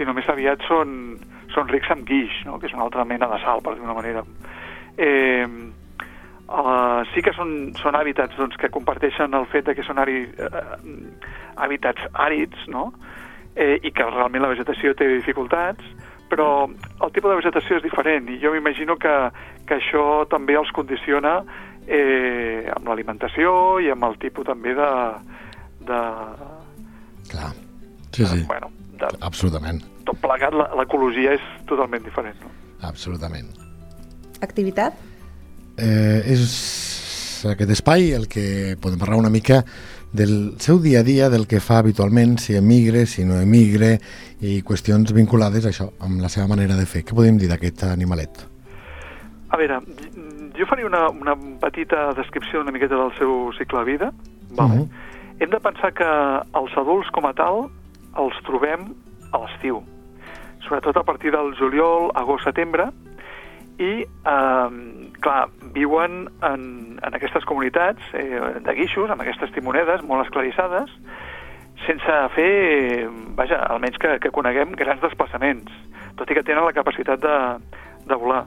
sinó 0.00 0.16
més 0.16 0.28
aviat 0.32 0.64
són, 0.64 1.18
són 1.52 1.68
rics 1.68 1.92
amb 1.92 2.08
guix, 2.08 2.40
no? 2.48 2.58
que 2.58 2.70
és 2.70 2.74
una 2.76 2.88
altra 2.88 3.04
mena 3.04 3.28
de 3.30 3.38
sal, 3.44 3.60
per 3.62 3.76
dir 3.76 3.84
una 3.84 3.96
manera. 3.98 4.24
Eh, 4.96 5.46
uh, 6.48 7.04
sí 7.12 7.22
que 7.24 7.34
són, 7.36 7.74
són 7.80 7.98
hàbitats 7.98 8.36
doncs, 8.40 8.56
que 8.60 8.72
comparteixen 8.72 9.36
el 9.36 9.46
fet 9.52 9.68
de 9.68 9.76
que 9.78 9.86
són 9.86 10.00
àri, 10.02 10.24
uh, 10.40 10.76
hàbitats 11.60 12.08
àrids, 12.26 12.66
no? 12.72 12.88
eh, 13.54 13.78
i 13.82 13.92
que 13.92 14.06
realment 14.06 14.44
la 14.44 14.52
vegetació 14.52 14.94
té 14.96 15.08
dificultats, 15.10 15.84
però 16.30 16.68
el 16.68 17.12
tipus 17.12 17.32
de 17.32 17.38
vegetació 17.40 17.80
és 17.80 17.84
diferent 17.84 18.28
i 18.30 18.38
jo 18.42 18.52
m'imagino 18.54 18.96
que, 19.02 19.14
que 19.66 19.78
això 19.80 20.24
també 20.30 20.54
els 20.58 20.70
condiciona 20.76 21.40
eh, 21.86 22.70
amb 22.70 22.86
l'alimentació 22.88 23.80
i 23.82 23.90
amb 23.90 24.06
el 24.06 24.18
tipus 24.22 24.46
també 24.46 24.76
de... 24.78 24.90
de 25.90 26.02
Clar, 27.30 27.50
sí, 28.14 28.26
sí, 28.26 28.44
bueno, 28.46 28.70
de, 29.00 29.08
absolutament, 29.20 29.82
tot 30.04 30.18
plegat, 30.22 30.54
la- 30.54 30.70
l'ecologia 30.78 31.34
és 31.34 31.40
totalment 31.66 32.04
diferent. 32.04 32.36
No? 32.44 32.50
absolutament. 32.88 33.48
Activitat? 34.40 34.94
Eh, 35.76 36.22
és 36.32 37.44
aquest 37.48 37.70
espai 37.72 38.12
el 38.16 38.26
que 38.28 38.76
podem 38.80 38.98
parlar 39.00 39.16
una 39.20 39.30
mica 39.32 39.62
del 40.12 40.56
seu 40.58 40.80
dia 40.82 41.00
a 41.00 41.06
dia, 41.06 41.28
del 41.30 41.46
que 41.46 41.60
fa 41.60 41.78
habitualment, 41.78 42.38
si 42.42 42.56
emigre, 42.56 43.04
si 43.06 43.24
no 43.24 43.38
emigre, 43.40 43.98
i 44.40 44.58
qüestions 44.66 45.12
vinculades 45.14 45.64
a 45.66 45.70
això, 45.70 45.90
amb 46.00 46.20
la 46.20 46.28
seva 46.32 46.48
manera 46.50 46.74
de 46.76 46.86
fer. 46.86 47.04
Què 47.06 47.14
podem 47.14 47.38
dir 47.38 47.48
d'aquest 47.48 47.84
animalet? 47.86 48.42
A 49.50 49.56
veure, 49.60 49.78
jo 50.58 50.66
faria 50.66 50.86
una, 50.86 51.08
una 51.10 51.36
petita 51.62 52.10
descripció 52.18 52.60
una 52.60 52.72
miqueta 52.74 52.96
del 52.98 53.12
seu 53.18 53.52
cicle 53.58 53.78
de 53.84 53.84
vida. 53.92 54.12
Vale? 54.56 54.80
Mhm. 54.82 54.88
Hem 55.40 55.50
de 55.50 55.60
pensar 55.60 55.92
que 55.94 56.04
els 56.04 56.74
adults 56.76 57.08
com 57.14 57.24
a 57.26 57.32
tal 57.32 57.70
els 58.18 58.36
trobem 58.46 58.90
a 59.30 59.42
l'estiu, 59.44 59.82
sobretot 60.66 60.96
a 60.96 61.04
partir 61.06 61.32
del 61.34 61.54
juliol, 61.58 62.10
agost, 62.18 62.48
setembre, 62.48 62.90
i, 63.80 64.04
eh, 64.04 64.70
clar, 65.24 65.48
viuen 65.74 66.26
en, 66.44 66.64
en 67.00 67.16
aquestes 67.16 67.46
comunitats 67.48 68.02
eh, 68.12 68.40
de 68.60 68.74
guixos, 68.76 69.10
amb 69.10 69.24
aquestes 69.24 69.52
timonedes 69.56 70.04
molt 70.08 70.26
esclarissades, 70.26 70.92
sense 71.86 72.16
fer, 72.34 73.06
vaja, 73.38 73.62
almenys 73.72 73.96
que, 74.00 74.18
que 74.20 74.32
coneguem 74.34 74.74
grans 74.76 75.00
desplaçaments, 75.00 75.72
tot 76.18 76.28
i 76.28 76.36
que 76.36 76.44
tenen 76.44 76.66
la 76.66 76.76
capacitat 76.76 77.22
de, 77.22 77.38
de 78.10 78.20
volar. 78.20 78.44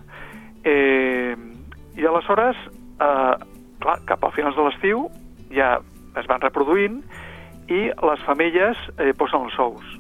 Eh, 0.64 1.34
I 1.98 2.06
aleshores, 2.10 2.60
eh, 3.02 3.34
clar, 3.82 3.98
cap 4.10 4.24
al 4.24 4.36
finals 4.38 4.58
de 4.58 4.68
l'estiu 4.68 5.08
ja 5.54 5.76
es 6.20 6.30
van 6.30 6.42
reproduint 6.46 7.02
i 7.72 7.82
les 7.92 8.24
femelles 8.28 8.80
eh, 8.98 9.14
posen 9.18 9.48
els 9.48 9.58
ous. 9.60 9.96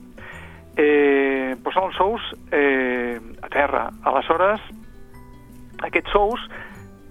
Eh, 0.76 1.54
posen 1.64 1.90
els 1.90 2.00
ous 2.04 2.30
eh, 2.52 3.20
a 3.42 3.50
terra. 3.54 3.88
Aleshores, 4.10 4.64
aquests 5.84 6.16
ous 6.18 6.48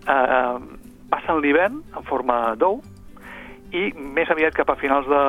eh, 0.08 0.56
passen 1.12 1.42
l'hivern 1.44 1.82
en 1.96 2.08
forma 2.08 2.54
d'ou 2.58 2.80
i 3.72 3.90
més 3.96 4.30
aviat 4.32 4.56
cap 4.56 4.70
a 4.72 4.78
finals 4.80 5.08
de, 5.08 5.22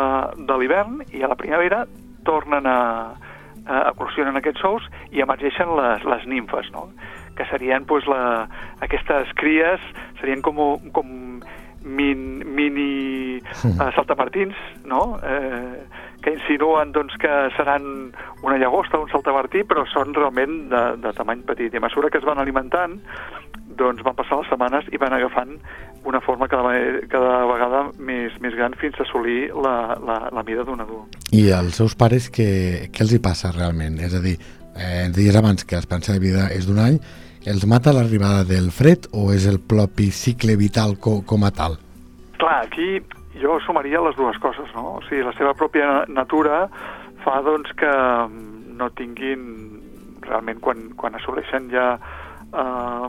de 0.48 0.58
l'hivern 0.60 1.02
i 1.12 1.24
a 1.24 1.30
la 1.32 1.40
primavera 1.40 1.84
tornen 2.28 2.68
a, 2.68 2.80
a 3.68 3.82
eclosionen 3.92 4.40
aquests 4.40 4.64
ous 4.68 4.88
i 5.12 5.24
emergeixen 5.24 5.72
les, 5.80 6.04
les 6.08 6.26
nimfes, 6.28 6.72
no? 6.76 6.90
que 7.38 7.46
serien 7.50 7.86
pues, 7.90 8.06
la, 8.08 8.48
aquestes 8.86 9.32
cries, 9.40 9.82
serien 10.20 10.44
com, 10.46 10.60
com 10.94 11.40
min, 11.84 12.44
mini 12.56 13.40
uh, 13.40 13.92
saltamartins, 13.96 14.56
no? 14.86 15.20
Eh, 15.24 15.84
que 16.24 16.32
insinuen 16.32 16.94
doncs, 16.96 17.18
que 17.20 17.32
seran 17.58 18.14
una 18.42 18.58
llagosta, 18.58 19.00
un 19.00 19.10
saltamartí, 19.12 19.66
però 19.68 19.84
són 19.92 20.14
realment 20.16 20.70
de, 20.72 20.84
de 21.04 21.12
tamany 21.18 21.44
petit. 21.48 21.74
I 21.74 21.82
a 21.82 21.84
mesura 21.84 22.10
que 22.10 22.22
es 22.22 22.28
van 22.28 22.40
alimentant, 22.40 22.96
doncs 23.78 24.04
van 24.06 24.16
passar 24.16 24.40
les 24.40 24.48
setmanes 24.52 24.88
i 24.94 25.00
van 25.02 25.16
agafant 25.18 25.58
una 26.08 26.22
forma 26.22 26.48
cada, 26.52 26.72
cada 27.12 27.44
vegada 27.50 27.84
més, 27.98 28.36
més 28.44 28.56
gran 28.56 28.76
fins 28.80 29.00
a 29.00 29.04
assolir 29.08 29.52
la, 29.56 29.98
la, 30.04 30.18
la 30.36 30.44
mida 30.48 30.64
d'un 30.68 30.84
adult. 30.84 31.20
I 31.36 31.50
als 31.56 31.80
seus 31.82 31.96
pares, 32.00 32.30
què, 32.32 32.90
què 32.94 33.06
els 33.06 33.16
hi 33.16 33.22
passa 33.24 33.52
realment? 33.56 34.00
És 34.04 34.16
a 34.16 34.24
dir, 34.24 34.38
eh, 34.76 35.10
deies 35.16 35.36
abans 35.40 35.68
que 35.68 35.80
l'esperança 35.80 36.16
de 36.16 36.24
vida 36.24 36.50
és 36.56 36.68
d'un 36.70 36.80
any, 36.84 37.00
els 37.46 37.66
mata 37.68 37.92
l'arribada 37.94 38.44
del 38.48 38.72
fred 38.72 39.10
o 39.12 39.32
és 39.34 39.46
el 39.50 39.60
propi 39.60 40.12
cicle 40.16 40.56
vital 40.60 40.96
co, 41.00 41.22
com 41.28 41.44
a 41.44 41.52
tal? 41.52 41.76
Clar, 42.40 42.64
aquí 42.68 43.02
jo 43.42 43.58
sumaria 43.66 44.02
les 44.04 44.16
dues 44.16 44.38
coses, 44.40 44.70
no? 44.76 44.98
O 44.98 45.02
sigui, 45.10 45.24
la 45.26 45.34
seva 45.38 45.54
pròpia 45.58 45.86
na- 45.90 46.06
natura 46.24 46.68
fa 47.24 47.42
doncs 47.44 47.72
que 47.80 47.90
mm, 47.90 48.78
no 48.80 48.90
tinguin 48.96 49.44
realment 50.24 50.60
quan, 50.64 50.90
quan 50.96 51.16
assoleixen 51.20 51.70
ja 51.74 51.94
eh, 51.98 53.08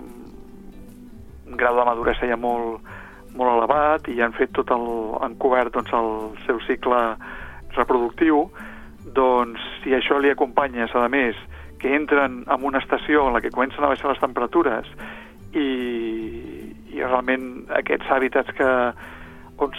un 1.46 1.56
grau 1.60 1.78
de 1.78 1.86
maduresa 1.86 2.26
ja 2.26 2.36
molt, 2.40 2.82
molt 3.38 3.52
elevat 3.56 4.08
i 4.10 4.20
han 4.22 4.34
fet 4.34 4.54
tot 4.56 4.70
el, 4.74 4.86
han 5.22 5.36
cobert 5.42 5.74
doncs, 5.74 5.92
el 5.94 6.10
seu 6.46 6.58
cicle 6.66 7.00
reproductiu, 7.76 8.48
doncs 9.14 9.62
si 9.82 9.94
això 9.94 10.18
li 10.18 10.30
acompanyes, 10.30 10.94
a 10.94 11.08
més, 11.10 11.38
que 11.84 11.92
entren 11.92 12.40
en 12.48 12.64
una 12.64 12.80
estació 12.80 13.26
en 13.28 13.36
la 13.36 13.42
que 13.44 13.52
comencen 13.52 13.84
a 13.84 13.90
baixar 13.92 14.08
les 14.08 14.22
temperatures 14.22 14.88
i, 15.52 15.68
i 16.96 17.02
realment 17.02 17.66
aquests 17.76 18.08
hàbitats 18.08 18.56
que 18.56 18.70
on 19.64 19.74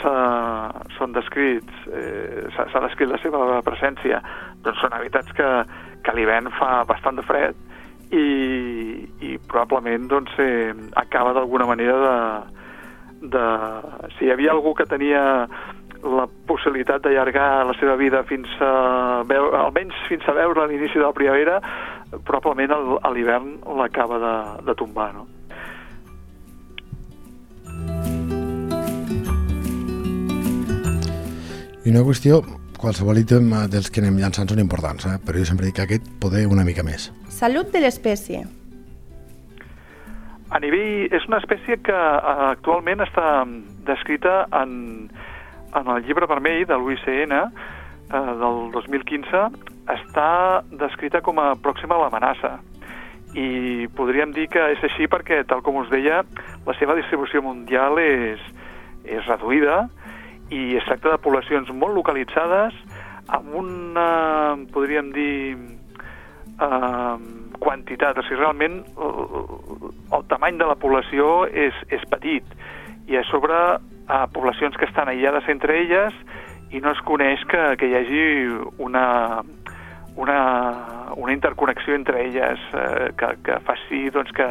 són 0.96 1.16
descrits, 1.18 1.88
eh, 1.92 2.46
s'ha 2.54 2.82
descrit 2.86 3.10
la 3.10 3.18
seva 3.20 3.60
presència, 3.66 4.22
doncs 4.64 4.80
són 4.84 4.94
hàbitats 4.96 5.34
que, 5.36 5.50
que 6.06 6.14
a 6.14 6.16
l'hivern 6.16 6.48
fa 6.60 6.86
bastant 6.88 7.18
de 7.18 7.26
fred 7.26 7.58
i, 8.14 8.28
i 9.26 9.34
probablement 9.50 10.06
doncs, 10.14 10.38
eh, 10.40 10.72
acaba 11.02 11.34
d'alguna 11.34 11.68
manera 11.68 11.98
de, 12.06 12.16
de... 13.34 13.48
Si 14.16 14.30
hi 14.30 14.32
havia 14.32 14.54
algú 14.54 14.78
que 14.78 14.88
tenia 14.88 15.26
la 16.06 16.28
possibilitat 16.48 17.02
d'allargar 17.04 17.66
la 17.66 17.74
seva 17.80 17.96
vida 17.98 18.22
fins 18.30 18.50
a 18.62 19.24
veure, 19.28 19.58
almenys 19.58 19.98
fins 20.10 20.26
a 20.30 20.36
veure 20.38 20.68
l'inici 20.70 21.00
de 21.00 21.06
la 21.06 21.16
primavera, 21.18 21.60
probablement 22.24 23.00
a 23.01 23.12
l'hivern 23.13 23.57
l'acaba 23.79 24.19
de, 24.22 24.36
de 24.69 24.75
tombar, 24.77 25.13
no? 25.13 25.25
I 31.86 31.91
una 31.93 32.01
qüestió, 32.01 32.39
qualsevol 32.81 33.19
ítem 33.22 33.51
eh, 33.53 33.65
dels 33.69 33.91
que 33.93 34.01
anem 34.01 34.17
llançant 34.17 34.50
són 34.50 34.62
importants, 34.63 35.05
eh? 35.05 35.19
però 35.22 35.38
jo 35.38 35.45
sempre 35.45 35.67
dic 35.67 35.75
que 35.77 35.86
aquest 35.86 36.07
poder 36.22 36.48
una 36.50 36.65
mica 36.65 36.81
més. 36.86 37.12
Salut 37.29 37.69
de 37.74 37.84
l'espècie. 37.84 38.41
A 40.50 40.62
nivell... 40.63 41.05
És 41.13 41.27
una 41.29 41.38
espècie 41.43 41.77
que 41.86 41.93
eh, 41.93 42.34
actualment 42.50 43.05
està 43.05 43.45
descrita 43.86 44.45
en, 44.57 44.74
en 45.77 45.93
el 45.93 46.03
llibre 46.07 46.29
vermell 46.31 46.65
de 46.65 46.77
l'UICN 46.79 47.38
eh, 48.12 48.32
del 48.42 48.72
2015 48.74 49.44
està 49.96 50.30
descrita 50.72 51.22
com 51.22 51.40
a 51.40 51.54
pròxima 51.62 51.98
a 51.98 52.06
l'amenaça 52.06 52.56
i 53.36 53.88
podríem 53.96 54.32
dir 54.32 54.48
que 54.48 54.64
és 54.72 54.84
així 54.88 55.10
perquè, 55.12 55.42
tal 55.48 55.62
com 55.62 55.82
us 55.82 55.90
deia, 55.92 56.22
la 56.66 56.76
seva 56.80 56.96
distribució 56.96 57.42
mundial 57.44 58.00
és, 58.00 58.42
és 59.04 59.26
reduïda 59.28 59.86
i 60.54 60.78
es 60.80 60.86
tracta 60.88 61.12
de 61.12 61.22
poblacions 61.22 61.72
molt 61.76 61.98
localitzades 61.98 62.78
amb 63.36 63.58
una, 63.60 64.08
podríem 64.72 65.12
dir, 65.12 65.58
eh, 66.62 67.18
quantitat. 67.60 68.18
O 68.18 68.24
sigui, 68.24 68.40
realment 68.40 68.82
el, 68.96 69.92
el 70.16 70.26
tamany 70.32 70.60
de 70.62 70.70
la 70.70 70.78
població 70.80 71.46
és, 71.50 71.76
és 71.90 72.04
petit 72.12 72.56
i 73.10 73.20
a 73.20 73.26
sobre 73.30 73.58
a 74.06 74.20
poblacions 74.34 74.78
que 74.78 74.88
estan 74.88 75.10
aïllades 75.10 75.48
entre 75.50 75.80
elles 75.82 76.16
i 76.75 76.82
no 76.84 76.91
es 76.91 77.01
coneix 77.08 77.44
que, 77.51 77.62
que 77.79 77.88
hi 77.88 77.96
hagi 77.96 78.24
una, 78.84 79.05
una, 80.20 80.39
una 81.15 81.34
interconnexió 81.34 81.96
entre 81.96 82.25
elles 82.25 82.60
eh, 82.74 83.12
que, 83.17 83.32
que 83.46 83.60
faci 83.67 84.10
doncs, 84.12 84.34
que 84.36 84.48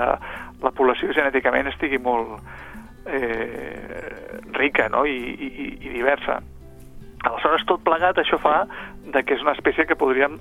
la 0.64 0.73
població 0.73 1.12
genèticament 1.12 1.69
estigui 1.69 2.00
molt 2.00 2.38
eh, 3.07 4.40
rica 4.57 4.88
no? 4.88 5.04
I, 5.04 5.19
i, 5.37 5.69
i 5.85 5.95
diversa. 5.99 6.40
Aleshores, 7.25 7.64
tot 7.69 7.85
plegat, 7.85 8.21
això 8.21 8.40
fa 8.40 8.64
de 9.12 9.25
que 9.25 9.37
és 9.37 9.45
una 9.45 9.54
espècie 9.57 9.87
que 9.88 9.97
podríem, 9.97 10.38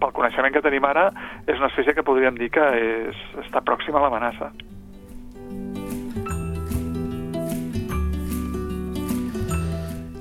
pel 0.00 0.14
coneixement 0.14 0.54
que 0.54 0.62
tenim 0.62 0.86
ara, 0.86 1.08
és 1.46 1.58
una 1.58 1.70
espècie 1.70 1.94
que 1.94 2.06
podríem 2.06 2.38
dir 2.38 2.50
que 2.54 2.64
és, 2.78 3.26
està 3.46 3.62
pròxima 3.62 4.00
a 4.00 4.06
l'amenaça. 4.06 4.50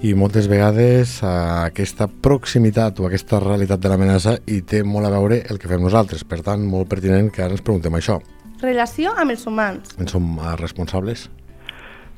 I 0.03 0.11
moltes 0.19 0.49
vegades 0.51 1.21
aquesta 1.23 2.09
proximitat 2.11 2.99
o 2.99 3.05
aquesta 3.07 3.39
realitat 3.39 3.79
de 3.79 3.91
l'amenaça 3.91 4.33
hi 4.51 4.59
té 4.67 4.81
molt 4.83 5.07
a 5.07 5.13
veure 5.13 5.37
el 5.47 5.61
que 5.61 5.69
fem 5.71 5.79
nosaltres. 5.79 6.25
Per 6.27 6.41
tant, 6.43 6.65
molt 6.67 6.89
pertinent 6.91 7.29
que 7.31 7.45
ara 7.45 7.55
ens 7.55 7.63
preguntem 7.63 7.95
això. 7.95 8.17
Relació 8.59 9.13
amb 9.15 9.31
els 9.31 9.47
humans. 9.47 9.95
En 9.99 10.11
som 10.11 10.27
eh, 10.35 10.51
responsables? 10.59 11.29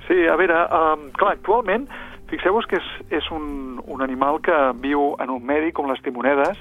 Sí, 0.08 0.18
a 0.30 0.34
veure, 0.38 0.66
um, 0.66 1.08
clar, 1.14 1.36
actualment 1.38 1.86
Fixeu-vos 2.30 2.66
que 2.66 2.80
és, 2.80 2.86
és 3.22 3.26
un, 3.34 3.78
un 3.86 4.02
animal 4.02 4.40
que 4.42 4.56
viu 4.82 5.14
en 5.22 5.30
un 5.30 5.44
medi 5.46 5.70
com 5.78 5.90
les 5.92 6.02
timonedes 6.02 6.58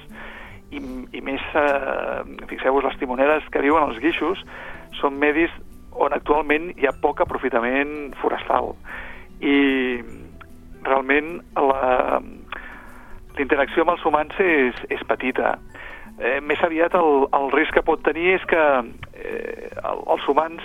i, 0.69 0.77
i 0.77 1.21
més, 1.25 1.41
eh, 1.57 2.21
fixeu-vos, 2.51 2.85
les 2.85 2.99
timonedes 3.01 3.47
que 3.53 3.63
viuen 3.65 3.87
als 3.87 3.97
guixos 4.03 4.43
són 4.99 5.17
medis 5.21 5.53
on 5.95 6.13
actualment 6.13 6.69
hi 6.75 6.85
ha 6.85 6.93
poc 7.01 7.23
aprofitament 7.23 8.13
forestal. 8.21 8.75
I 9.41 9.57
realment 10.87 11.39
la, 11.57 12.19
l'interacció 13.37 13.83
amb 13.85 13.95
els 13.95 14.05
humans 14.07 14.37
és, 14.39 14.83
és 14.93 15.01
petita. 15.09 15.55
Eh, 16.15 16.39
més 16.39 16.61
aviat 16.63 16.95
el, 16.95 17.25
el 17.35 17.49
risc 17.51 17.75
que 17.75 17.83
pot 17.83 18.03
tenir 18.05 18.37
és 18.37 18.45
que 18.47 18.61
eh, 19.19 19.71
els 19.91 20.29
humans 20.31 20.63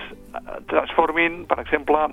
transformin, 0.70 1.44
per 1.50 1.58
exemple, 1.64 2.06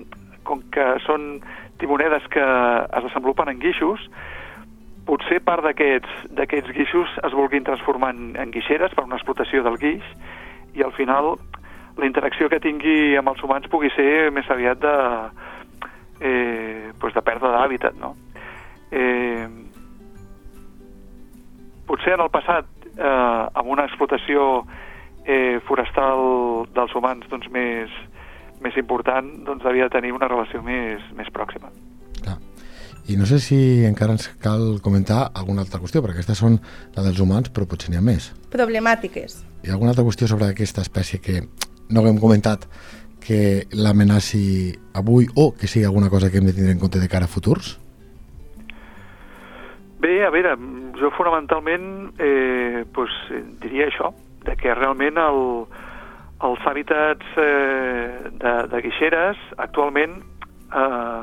com 0.48 0.64
que 0.74 0.88
són 1.04 1.38
timonedes 1.78 2.26
que 2.32 2.42
es 2.42 3.06
desenvolupen 3.06 3.52
en 3.52 3.60
guixos, 3.62 4.08
potser 5.08 5.38
part 5.44 5.64
d'aquests 5.64 6.72
guixos 6.76 7.14
es 7.24 7.36
vulguin 7.36 7.64
transformar 7.64 8.10
en, 8.16 8.34
en 8.36 8.50
guixeres 8.52 8.92
per 8.96 9.06
una 9.06 9.16
explotació 9.16 9.62
del 9.64 9.78
guix 9.80 10.04
i 10.76 10.84
al 10.84 10.92
final 10.96 11.36
la 11.98 12.06
interacció 12.06 12.50
que 12.52 12.60
tingui 12.62 13.16
amb 13.18 13.32
els 13.32 13.40
humans 13.42 13.70
pugui 13.72 13.90
ser 13.94 14.28
més 14.34 14.50
aviat 14.52 14.82
de, 14.82 14.96
eh, 16.20 16.92
pues 17.00 17.14
de 17.14 17.22
pèrdua 17.22 17.52
d'hàbitat, 17.54 17.98
no? 18.00 18.14
Eh, 18.90 19.46
potser 21.88 22.14
en 22.16 22.24
el 22.24 22.30
passat, 22.32 22.68
eh, 22.96 23.44
amb 23.54 23.68
una 23.68 23.86
explotació 23.88 24.64
eh, 25.24 25.60
forestal 25.68 26.68
dels 26.74 26.94
humans 26.96 27.28
doncs, 27.30 27.48
més, 27.52 27.92
més 28.64 28.76
important, 28.80 29.28
doncs 29.46 29.66
havia 29.68 29.88
de 29.88 29.94
tenir 29.96 30.14
una 30.16 30.28
relació 30.28 30.62
més, 30.64 31.04
més 31.16 31.28
pròxima. 31.34 31.70
Clar. 32.22 32.38
I 33.08 33.16
no 33.16 33.28
sé 33.28 33.38
si 33.40 33.58
encara 33.88 34.16
ens 34.16 34.28
cal 34.42 34.80
comentar 34.84 35.30
alguna 35.32 35.64
altra 35.64 35.80
qüestió, 35.80 36.02
perquè 36.04 36.18
aquestes 36.18 36.42
són 36.42 36.58
la 36.96 37.04
dels 37.06 37.20
humans, 37.24 37.52
però 37.52 37.68
potser 37.68 37.92
n'hi 37.92 38.00
ha 38.00 38.04
més. 38.04 38.32
Problemàtiques. 38.52 39.40
Hi 39.64 39.70
ha 39.70 39.76
alguna 39.76 39.94
altra 39.94 40.04
qüestió 40.04 40.28
sobre 40.28 40.50
aquesta 40.52 40.84
espècie 40.84 41.20
que 41.24 41.42
no 41.88 42.02
haguem 42.02 42.20
comentat 42.20 42.66
que 43.20 43.66
l'amenaci 43.72 44.72
avui 44.94 45.28
o 45.34 45.52
que 45.52 45.66
sigui 45.66 45.84
alguna 45.84 46.10
cosa 46.10 46.30
que 46.30 46.38
hem 46.38 46.46
de 46.48 46.54
tindre 46.56 46.72
en 46.72 46.80
compte 46.80 47.00
de 47.00 47.08
cara 47.08 47.26
a 47.26 47.32
futurs? 47.32 47.76
Bé, 49.98 50.22
a 50.24 50.30
veure, 50.30 50.54
jo 50.98 51.10
fonamentalment 51.16 52.14
eh, 52.22 52.84
pues, 52.94 53.10
diria 53.62 53.88
això, 53.88 54.12
de 54.46 54.54
que 54.56 54.74
realment 54.74 55.18
el, 55.18 55.42
els 56.46 56.66
hàbitats 56.70 57.34
eh, 57.42 58.30
de, 58.30 58.54
de 58.70 58.82
guixeres 58.84 59.40
actualment 59.58 60.20
eh, 60.70 61.22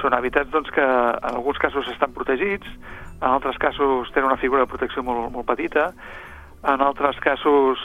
són 0.00 0.14
hàbitats 0.14 0.52
doncs, 0.52 0.70
que 0.70 0.84
en 0.84 1.34
alguns 1.34 1.58
casos 1.58 1.88
estan 1.90 2.14
protegits, 2.14 2.68
en 3.16 3.28
altres 3.32 3.58
casos 3.58 4.12
tenen 4.14 4.30
una 4.30 4.40
figura 4.40 4.64
de 4.64 4.70
protecció 4.70 5.02
molt, 5.02 5.32
molt 5.32 5.48
petita, 5.48 5.90
en 6.66 6.82
altres 6.84 7.18
casos 7.24 7.82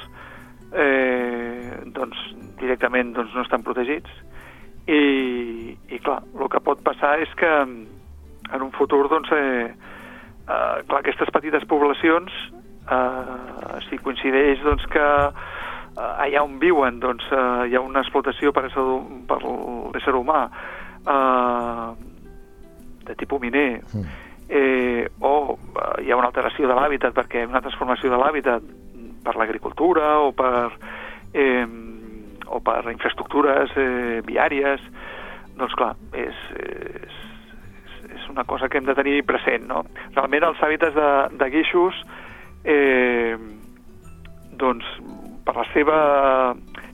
eh, 0.73 1.81
doncs, 1.95 2.19
directament 2.61 3.15
doncs, 3.17 3.33
no 3.35 3.43
estan 3.45 3.65
protegits 3.65 4.09
i, 4.87 5.73
i 5.93 5.99
clar, 6.01 6.21
el 6.39 6.49
que 6.51 6.61
pot 6.63 6.81
passar 6.85 7.17
és 7.21 7.31
que 7.37 7.49
en 8.51 8.61
un 8.61 8.71
futur 8.75 9.05
doncs, 9.11 9.31
eh, 9.35 9.67
eh, 9.71 10.77
clar, 10.87 11.01
aquestes 11.01 11.29
petites 11.33 11.65
poblacions 11.69 12.33
eh, 12.91 13.81
si 13.87 13.99
coincideix 14.01 14.63
doncs, 14.65 14.87
que 14.91 15.05
eh, 15.05 16.23
allà 16.25 16.43
on 16.43 16.57
viuen 16.61 16.99
doncs, 17.03 17.27
eh, 17.31 17.69
hi 17.69 17.77
ha 17.77 17.83
una 17.85 18.03
explotació 18.03 18.53
per, 18.55 18.65
ésser, 18.71 18.87
per 19.29 19.39
l'ésser 19.45 20.15
humà 20.17 20.41
eh, 21.05 21.87
de 23.05 23.15
tipus 23.19 23.41
miner 23.41 23.81
mm. 23.81 24.19
eh, 24.49 25.07
o 25.19 25.35
eh, 25.55 26.03
hi 26.05 26.11
ha 26.11 26.19
una 26.19 26.31
alteració 26.31 26.69
de 26.69 26.77
l'hàbitat 26.77 27.15
perquè 27.17 27.45
una 27.47 27.63
transformació 27.63 28.11
de 28.11 28.21
l'hàbitat 28.21 28.69
per 29.21 29.37
l'agricultura 29.37 30.17
o 30.25 30.31
per 30.33 30.71
eh, 31.33 31.65
o 32.51 32.59
per 32.63 32.83
infraestructures 32.91 33.73
eh, 33.79 34.19
viàries, 34.27 34.83
doncs 35.57 35.75
clar, 35.79 35.93
és, 36.17 36.37
és, 36.59 37.17
és 38.11 38.29
una 38.31 38.45
cosa 38.49 38.69
que 38.69 38.79
hem 38.79 38.87
de 38.87 38.97
tenir 38.97 39.21
present, 39.27 39.67
no? 39.69 39.83
Realment 40.15 40.49
els 40.51 40.63
hàbitats 40.63 40.95
de, 40.97 41.11
de 41.39 41.49
guixos, 41.53 41.99
eh, 42.63 43.35
doncs, 44.61 44.87
per 45.45 45.55
la 45.57 45.67
seva 45.73 45.99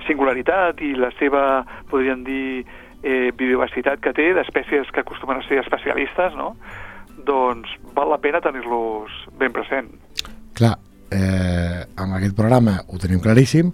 singularitat 0.07 0.81
i 0.85 0.93
la 0.95 1.11
seva, 1.19 1.43
podríem 1.91 2.23
dir, 2.27 2.65
eh, 3.03 3.31
biodiversitat 3.35 4.01
que 4.03 4.13
té, 4.15 4.31
d'espècies 4.37 4.91
que 4.93 5.03
acostumen 5.03 5.41
a 5.41 5.47
ser 5.47 5.59
especialistes, 5.63 6.35
no? 6.39 6.53
doncs 7.27 7.69
val 7.95 8.11
la 8.13 8.19
pena 8.23 8.41
tenir-los 8.41 9.11
ben 9.39 9.51
present. 9.51 9.89
Clar, 10.57 10.75
eh, 11.11 11.83
amb 11.97 12.15
aquest 12.17 12.35
programa 12.37 12.77
ho 12.87 12.99
tenim 13.01 13.21
claríssim, 13.23 13.73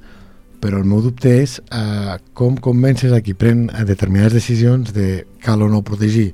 però 0.64 0.80
el 0.80 0.88
meu 0.88 1.02
dubte 1.04 1.28
és 1.42 1.58
eh, 1.76 2.16
com 2.38 2.56
convences 2.56 3.12
a 3.12 3.20
qui 3.20 3.36
pren 3.36 3.66
determinades 3.84 4.38
decisions 4.38 4.94
de 4.96 5.26
cal 5.44 5.66
o 5.66 5.68
no 5.68 5.82
protegir 5.84 6.30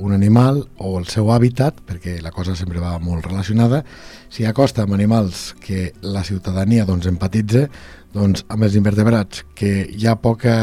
un 0.00 0.12
animal 0.12 0.66
o 0.76 0.98
el 0.98 1.06
seu 1.08 1.30
hàbitat, 1.32 1.80
perquè 1.88 2.18
la 2.20 2.32
cosa 2.32 2.54
sempre 2.56 2.80
va 2.80 2.98
molt 3.00 3.24
relacionada, 3.26 3.80
si 4.28 4.44
acosta 4.44 4.84
amb 4.84 4.96
animals 4.96 5.54
que 5.64 5.94
la 6.04 6.24
ciutadania 6.28 6.84
doncs, 6.88 7.08
empatitza, 7.08 7.66
doncs 8.12 8.44
amb 8.48 8.68
els 8.68 8.76
invertebrats, 8.76 9.44
que 9.56 9.72
hi 9.88 10.06
ha 10.06 10.16
poca 10.20 10.56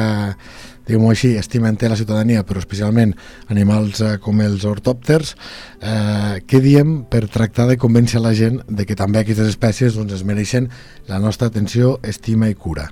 diguem-ho 0.87 1.09
així, 1.11 1.33
estimen 1.35 1.75
té 1.75 1.89
la 1.89 1.97
ciutadania, 1.99 2.45
però 2.47 2.61
especialment 2.61 3.15
animals 3.51 3.99
eh, 3.99 4.13
com 4.23 4.39
els 4.45 4.63
ortòpters, 4.69 5.33
eh, 5.81 6.37
què 6.47 6.61
diem 6.63 7.01
per 7.09 7.25
tractar 7.33 7.67
de 7.67 7.79
convèncer 7.81 8.21
la 8.23 8.35
gent 8.37 8.61
de 8.69 8.85
que 8.87 8.95
també 8.95 9.25
aquestes 9.25 9.51
espècies 9.51 9.97
doncs, 9.99 10.15
es 10.15 10.23
mereixen 10.23 10.69
la 11.09 11.19
nostra 11.19 11.51
atenció, 11.51 11.97
estima 12.05 12.53
i 12.53 12.55
cura? 12.55 12.87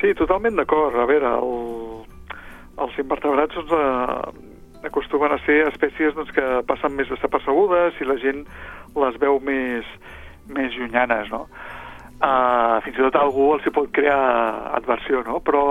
Sí, 0.00 0.12
totalment 0.18 0.58
d'acord. 0.58 0.96
A 0.98 1.06
veure, 1.08 1.30
el, 1.38 2.36
els 2.84 2.98
invertebrats 3.02 3.56
doncs, 3.56 3.72
eh, 3.72 4.86
acostumen 4.88 5.32
a 5.32 5.40
ser 5.46 5.62
espècies 5.70 6.14
doncs, 6.16 6.32
que 6.36 6.62
passen 6.68 6.96
més 6.96 7.08
desapercebudes 7.12 8.00
i 8.00 8.08
la 8.08 8.18
gent 8.20 8.44
les 9.00 9.18
veu 9.22 9.40
més, 9.42 9.88
més 10.46 10.74
llunyanes, 10.76 11.30
no? 11.32 11.46
Uh, 12.24 12.78
fins 12.84 12.96
i 12.96 13.02
tot 13.02 13.16
algú 13.18 13.50
els 13.56 13.64
hi 13.66 13.72
pot 13.74 13.88
crear 13.92 14.20
adversió, 14.78 15.24
no? 15.26 15.40
Però 15.44 15.64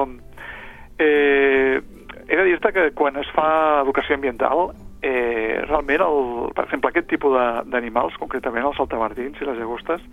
Eh, 0.97 1.81
he 2.27 2.35
de 2.35 2.43
dir-te 2.43 2.71
que 2.71 2.91
quan 2.95 3.17
es 3.17 3.29
fa 3.35 3.81
educació 3.81 4.15
ambiental, 4.15 4.71
eh, 5.01 5.61
realment, 5.67 6.01
el, 6.05 6.51
per 6.55 6.65
exemple, 6.67 6.91
aquest 6.91 7.09
tipus 7.11 7.35
d'animals, 7.71 8.15
concretament 8.21 8.65
els 8.69 8.77
saltamartins 8.79 9.41
i 9.41 9.47
les 9.47 9.57
llagostes, 9.59 10.03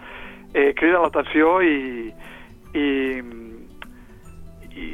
eh, 0.54 0.72
criden 0.74 1.04
l'atenció 1.04 1.60
i, 1.62 2.10
i, 2.74 2.86
i, 4.74 4.88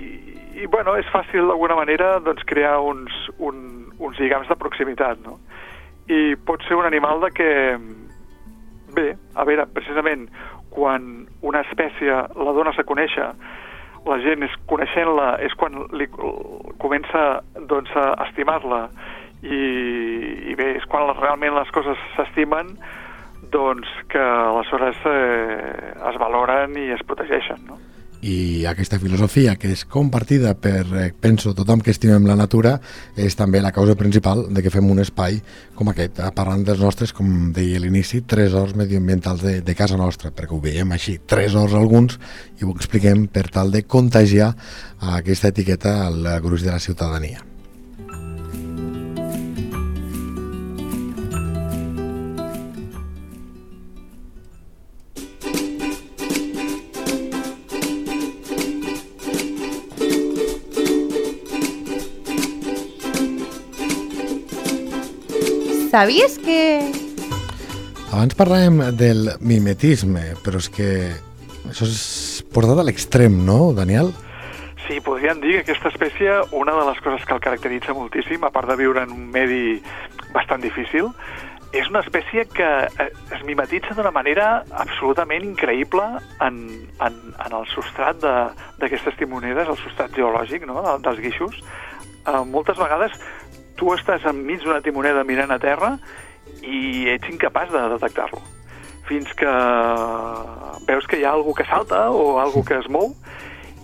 i, 0.62 0.67
bueno, 0.73 0.97
és 1.01 1.09
fàcil 1.12 1.49
d'alguna 1.49 1.77
manera 1.79 2.17
doncs, 2.25 2.45
crear 2.49 2.79
uns, 2.81 3.12
un, 3.39 3.93
uns 3.99 4.19
lligams 4.21 4.49
de 4.49 4.57
proximitat, 4.61 5.21
no? 5.25 5.39
I 6.09 6.37
pot 6.47 6.62
ser 6.69 6.79
un 6.79 6.87
animal 6.87 7.21
de 7.25 7.31
que, 7.35 7.51
bé, 8.95 9.09
a 9.35 9.45
veure, 9.49 9.67
precisament 9.75 10.29
quan 10.71 11.27
una 11.43 11.62
espècie 11.67 12.19
la 12.37 12.55
dones 12.57 12.79
a 12.79 12.85
conèixer 12.87 13.31
la 14.07 14.19
gent 14.23 14.45
és 14.47 14.55
coneixent-la 14.71 15.33
és 15.43 15.55
quan 15.59 15.81
li 15.99 16.07
comença 16.79 17.23
doncs, 17.71 17.91
a 17.99 18.12
estimar-la 18.29 18.85
i, 19.43 19.59
i 20.53 20.55
bé, 20.59 20.77
és 20.79 20.87
quan 20.91 21.11
realment 21.19 21.57
les 21.57 21.73
coses 21.75 21.99
s'estimen 22.15 22.77
doncs 23.53 23.91
que 24.11 24.23
aleshores 24.23 25.03
eh, 25.11 25.93
es 26.11 26.19
valoren 26.23 26.77
i 26.79 26.91
es 26.95 27.03
protegeixen, 27.07 27.67
no? 27.67 27.79
I 28.27 28.67
aquesta 28.67 28.99
filosofia 28.99 29.55
que 29.61 29.71
és 29.71 29.85
compartida 29.87 30.55
per, 30.59 30.85
eh, 30.99 31.12
penso, 31.15 31.55
tothom 31.55 31.81
que 31.81 31.93
estimem 31.95 32.27
la 32.27 32.37
natura 32.37 32.77
és 33.15 33.39
també 33.39 33.62
la 33.62 33.73
causa 33.73 33.95
principal 33.95 34.47
de 34.51 34.62
que 34.62 34.73
fem 34.75 34.91
un 34.91 34.99
espai 35.05 35.41
com 35.75 35.89
aquest, 35.93 36.19
eh, 36.19 36.31
parlant 36.35 36.65
dels 36.67 36.83
nostres, 36.83 37.12
com 37.12 37.53
deia 37.53 37.79
a 37.79 37.81
l'inici, 37.81 38.23
tresors 38.27 38.75
medioambientals 38.75 39.43
de, 39.43 39.61
de 39.62 39.75
casa 39.75 39.97
nostra, 39.97 40.33
perquè 40.35 40.53
ho 40.57 40.61
veiem 40.61 40.93
així, 40.93 41.19
tresors 41.27 41.75
alguns, 41.75 42.19
i 42.59 42.65
ho 42.65 42.75
expliquem 42.75 43.29
per 43.29 43.49
tal 43.49 43.71
de 43.71 43.85
contagiar 43.85 44.55
aquesta 45.01 45.49
etiqueta 45.55 46.07
al 46.07 46.41
gruix 46.43 46.62
de 46.67 46.73
la 46.73 46.81
ciutadania. 46.81 47.56
Sabies 65.96 66.35
que... 66.44 66.92
Abans 68.12 68.35
parlàvem 68.37 68.82
del 69.00 69.30
mimetisme, 69.40 70.35
però 70.44 70.61
és 70.61 70.66
que 70.68 70.88
això 71.70 71.87
és 71.88 72.42
portat 72.52 72.82
a 72.82 72.85
l'extrem, 72.85 73.38
no, 73.46 73.70
Daniel? 73.72 74.11
Sí, 74.85 74.98
podríem 75.00 75.40
dir 75.40 75.54
que 75.56 75.62
aquesta 75.64 75.88
espècie, 75.88 76.35
una 76.52 76.74
de 76.76 76.85
les 76.90 77.00
coses 77.00 77.24
que 77.24 77.32
el 77.32 77.40
caracteritza 77.40 77.96
moltíssim, 77.96 78.44
a 78.44 78.52
part 78.52 78.68
de 78.68 78.76
viure 78.76 79.06
en 79.09 79.14
un 79.16 79.24
medi 79.32 79.78
bastant 80.37 80.61
difícil, 80.61 81.09
és 81.72 81.88
una 81.88 82.04
espècie 82.04 82.44
que 82.44 82.68
eh, 82.85 83.09
es 83.32 83.48
mimetitza 83.48 83.96
d'una 83.96 84.12
manera 84.12 84.50
absolutament 84.76 85.48
increïble 85.48 86.04
en, 86.44 86.61
en, 87.09 87.16
en 87.40 87.56
el 87.62 87.64
substrat 87.72 88.20
de- 88.20 88.50
d'aquestes 88.85 89.16
timonedes, 89.16 89.64
el 89.72 89.80
substrat 89.80 90.12
geològic 90.12 90.68
no? 90.68 90.82
de- 90.85 90.98
dels 91.09 91.24
guixos. 91.24 91.56
Eh, 92.26 92.44
moltes 92.52 92.76
vegades 92.76 93.16
tu 93.77 93.93
estàs 93.95 94.25
enmig 94.29 94.65
d'una 94.65 94.83
timoneda 94.85 95.25
mirant 95.25 95.53
a 95.53 95.61
terra 95.62 95.97
i 96.62 97.09
ets 97.12 97.29
incapaç 97.33 97.73
de 97.75 97.89
detectar-lo 97.97 98.43
fins 99.07 99.31
que 99.39 99.53
veus 100.89 101.07
que 101.07 101.21
hi 101.21 101.25
ha 101.25 101.33
algú 101.37 101.55
que 101.55 101.67
salta 101.67 102.09
o 102.11 102.39
algú 102.43 102.65
que 102.67 102.79
es 102.81 102.89
mou 102.91 103.15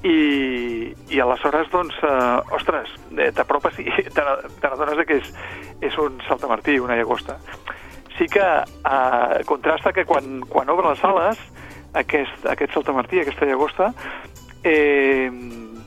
i, 0.03 0.93
i 1.15 1.21
aleshores, 1.23 1.69
doncs, 1.71 1.95
eh, 2.03 2.55
ostres, 2.57 2.91
eh, 3.15 3.31
t'apropes 3.35 3.79
i 3.79 3.87
te 4.17 4.25
n'adones 4.25 5.07
que 5.07 5.21
és, 5.21 5.31
és 5.81 5.99
un 6.03 6.19
saltamartí, 6.27 6.79
una 6.83 6.97
llagosta. 6.99 7.39
Sí 8.19 8.27
que 8.31 8.43
eh, 8.43 9.45
contrasta 9.47 9.93
que 9.95 10.05
quan, 10.05 10.43
quan 10.51 10.71
obre 10.75 10.91
les 10.91 11.05
ales, 11.07 11.39
aquest, 11.95 12.47
aquest 12.51 12.75
saltamartí, 12.75 13.23
aquesta 13.23 13.47
llagosta, 13.47 13.93
eh, 14.65 15.31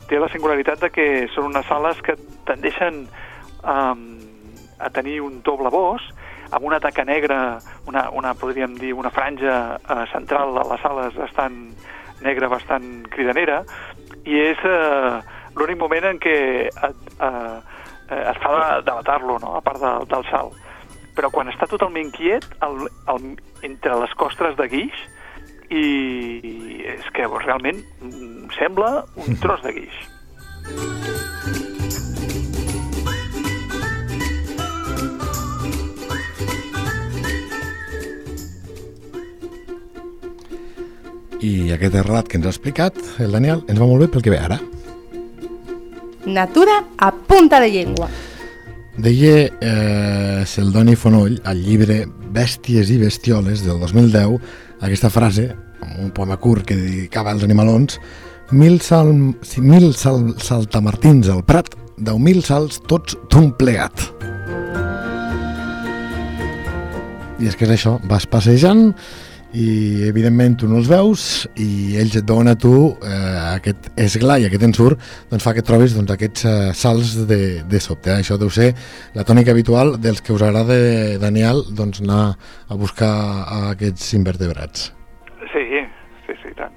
té 0.07 0.19
la 0.21 0.31
singularitat 0.31 0.87
de 0.87 0.91
que 0.93 1.07
són 1.35 1.51
unes 1.51 1.69
ales 1.71 2.01
que 2.05 2.15
tendeixen 2.47 3.05
um, 3.65 4.05
a 4.79 4.89
tenir 4.93 5.19
un 5.23 5.41
to 5.41 5.57
blavós, 5.57 6.03
amb 6.51 6.65
una 6.65 6.79
taca 6.79 7.03
negra, 7.03 7.59
una, 7.87 8.09
una 8.11 8.33
podríem 8.37 8.75
dir, 8.77 8.93
una 8.93 9.09
franja 9.09 9.77
eh, 9.77 10.03
central 10.11 10.57
a 10.61 10.65
les 10.69 10.85
ales 10.85 11.15
bastant 11.17 11.57
negra, 12.21 12.47
bastant 12.51 13.03
cridanera, 13.11 13.63
i 14.25 14.37
és 14.39 14.61
eh, 14.63 15.17
l'únic 15.55 15.79
moment 15.81 16.05
en 16.11 16.21
què 16.21 16.37
et, 16.69 17.01
eh, 17.17 17.57
eh, 18.09 18.21
es 18.31 18.39
fa 18.43 18.53
de- 18.55 18.85
delatar-lo, 18.87 19.39
no? 19.41 19.55
a 19.57 19.61
part 19.65 19.81
de, 19.81 19.93
del 20.13 20.27
salt. 20.29 20.55
Però 21.15 21.31
quan 21.31 21.49
està 21.49 21.67
totalment 21.71 22.11
quiet, 22.11 22.45
el, 22.67 22.87
el, 23.11 23.29
entre 23.63 23.99
les 24.03 24.15
costres 24.19 24.57
de 24.59 24.67
guix, 24.71 25.05
i 25.73 25.85
és 26.93 27.07
que 27.15 27.25
realment 27.25 27.79
mm, 28.03 28.51
sembla 28.59 28.99
un 29.15 29.39
tros 29.41 29.63
de 29.65 29.73
guix. 29.79 31.23
I 41.45 41.73
aquest 41.75 41.97
relat 41.99 42.29
que 42.29 42.39
ens 42.39 42.47
ha 42.47 42.53
explicat 42.53 42.97
el 43.21 43.35
Daniel 43.35 43.61
ens 43.69 43.77
va 43.77 43.87
molt 43.89 44.05
bé 44.05 44.07
pel 44.13 44.23
que 44.25 44.33
ve 44.33 44.39
ara. 44.41 44.57
Natura 46.25 46.79
a 46.97 47.11
punta 47.13 47.59
de 47.61 47.69
llengua. 47.69 48.09
Deia 48.97 49.35
eh, 49.45 50.43
Celdoni 50.47 50.95
Fonoll 50.97 51.35
al 51.45 51.59
llibre 51.61 52.05
Bèsties 52.35 52.89
i 52.95 52.97
bestioles 53.01 53.61
del 53.65 53.77
2010 53.83 54.39
aquesta 54.87 55.11
frase, 55.11 55.49
un 56.01 56.09
poema 56.15 56.37
curt 56.41 56.65
que 56.69 56.77
dedicava 56.79 57.31
als 57.35 57.43
animalons 57.45 57.99
mil, 58.51 58.79
sal, 58.81 59.11
mil 59.61 59.91
sal, 59.97 60.33
saltamartins 60.41 61.29
al 61.29 61.43
prat, 61.45 61.75
deu 61.97 62.17
mil 62.19 62.41
salts 62.45 62.81
tots 62.89 63.17
d'un 63.31 63.51
plegat. 63.59 64.09
I 67.35 67.49
és 67.51 67.55
que 67.59 67.67
és 67.67 67.75
això, 67.75 67.97
vas 68.07 68.25
passejant 68.31 68.93
i 69.53 70.03
evidentment 70.07 70.57
tu 70.59 70.67
no 70.67 70.79
els 70.81 70.89
veus 70.89 71.45
i 71.61 71.95
ells 72.01 72.17
et 72.19 72.27
veuen 72.27 72.49
a 72.51 72.55
tu 72.59 72.73
eh, 73.05 73.35
aquest 73.55 73.91
esglai, 74.01 74.47
aquest 74.47 74.65
ensurt 74.67 75.03
doncs 75.31 75.45
fa 75.45 75.53
que 75.55 75.63
trobis 75.65 75.95
doncs, 75.95 76.11
aquests 76.15 76.47
eh, 76.49 76.55
salts 76.75 77.15
de, 77.29 77.39
de 77.69 77.81
sobte. 77.83 78.11
Eh? 78.11 78.23
Això 78.23 78.39
deu 78.41 78.51
ser 78.51 78.71
la 79.15 79.23
tònica 79.27 79.53
habitual 79.55 79.95
dels 80.01 80.23
que 80.25 80.33
us 80.35 80.43
agrada, 80.43 80.75
Daniel, 81.21 81.63
doncs 81.77 82.01
anar 82.03 82.23
a 82.67 82.79
buscar 82.79 83.13
a 83.45 83.61
aquests 83.75 84.13
invertebrats. 84.17 84.89
Sí, 85.53 85.63
sí, 86.25 86.37
sí, 86.41 86.57
tant. 86.57 86.75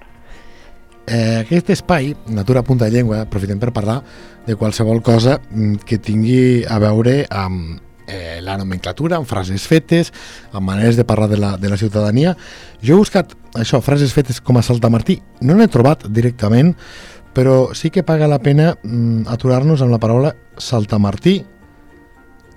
Eh, 1.09 1.41
aquest 1.41 1.71
espai, 1.73 2.13
Natura 2.37 2.63
Punta 2.63 2.85
de 2.85 2.93
Llengua, 2.93 3.23
aprofitem 3.25 3.59
per 3.59 3.73
parlar 3.73 4.03
de 4.47 4.57
qualsevol 4.61 5.01
cosa 5.03 5.39
mm, 5.41 5.85
que 5.89 5.99
tingui 5.99 6.67
a 6.69 6.79
veure 6.83 7.23
amb 7.33 7.88
eh, 8.09 8.41
la 8.43 8.57
nomenclatura, 8.59 9.19
amb 9.19 9.29
frases 9.29 9.67
fetes, 9.69 10.11
amb 10.53 10.67
maneres 10.67 10.97
de 10.97 11.05
parlar 11.05 11.29
de 11.29 11.39
la, 11.39 11.57
de 11.61 11.69
la 11.69 11.77
ciutadania. 11.77 12.35
Jo 12.83 12.97
he 12.97 12.99
buscat 12.99 13.37
això, 13.55 13.83
frases 13.85 14.15
fetes 14.17 14.41
com 14.41 14.59
a 14.59 14.65
saltamartí. 14.65 15.21
No 15.45 15.55
n'he 15.55 15.69
trobat 15.71 16.09
directament, 16.09 16.75
però 17.37 17.75
sí 17.77 17.93
que 17.95 18.03
paga 18.03 18.27
la 18.27 18.41
pena 18.43 18.73
mm, 18.83 19.29
aturar-nos 19.31 19.85
amb 19.85 19.95
la 19.95 20.01
paraula 20.03 20.35
saltamartí, 20.57 21.43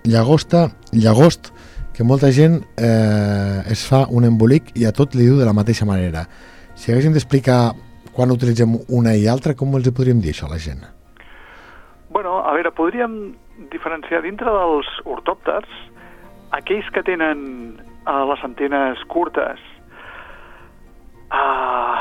llagosta, 0.08 0.72
llagost, 0.92 1.52
que 1.94 2.08
molta 2.08 2.32
gent 2.32 2.62
eh, 2.80 3.62
es 3.70 3.84
fa 3.86 4.06
un 4.10 4.26
embolic 4.26 4.72
i 4.80 4.88
a 4.88 4.94
tot 4.96 5.14
li 5.14 5.28
diu 5.28 5.38
de 5.38 5.46
la 5.46 5.54
mateixa 5.54 5.86
manera. 5.86 6.24
Si 6.74 6.90
haguéssim 6.90 7.14
d'explicar 7.14 7.76
quan 8.16 8.32
utilitzem 8.34 8.74
una 8.90 9.14
i 9.16 9.28
altra, 9.28 9.54
com 9.56 9.76
els 9.78 9.92
podríem 9.92 10.22
dir 10.24 10.34
això 10.34 10.48
a 10.48 10.56
la 10.56 10.60
gent? 10.60 10.82
Bueno, 12.12 12.40
a 12.44 12.52
veure, 12.56 12.74
podríem 12.76 13.36
diferenciar 13.70 14.22
dintre 14.26 14.52
dels 14.52 14.90
ortòpters 15.06 15.70
aquells 16.58 16.90
que 16.92 17.04
tenen 17.08 17.42
uh, 18.08 18.24
les 18.28 18.44
antenes 18.44 19.02
curtes 19.12 19.62
uh, 21.32 21.98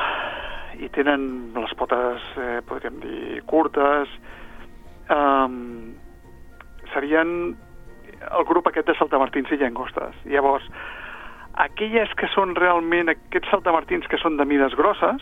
i 0.80 0.88
tenen 0.94 1.52
les 1.54 1.72
potes, 1.76 2.22
eh, 2.40 2.60
podríem 2.64 3.00
dir, 3.02 3.42
curtes, 3.50 4.08
um, 5.12 5.92
serien 6.94 7.34
el 8.20 8.46
grup 8.48 8.70
aquest 8.70 8.88
de 8.88 8.94
saltamartins 8.96 9.52
i 9.52 9.58
llangostes. 9.60 10.16
Llavors, 10.24 10.64
aquelles 11.60 12.14
que 12.16 12.30
són 12.32 12.54
realment, 12.56 13.12
aquests 13.12 13.52
saltamartins 13.52 14.08
que 14.08 14.18
són 14.22 14.38
de 14.40 14.46
mides 14.48 14.72
grosses, 14.78 15.20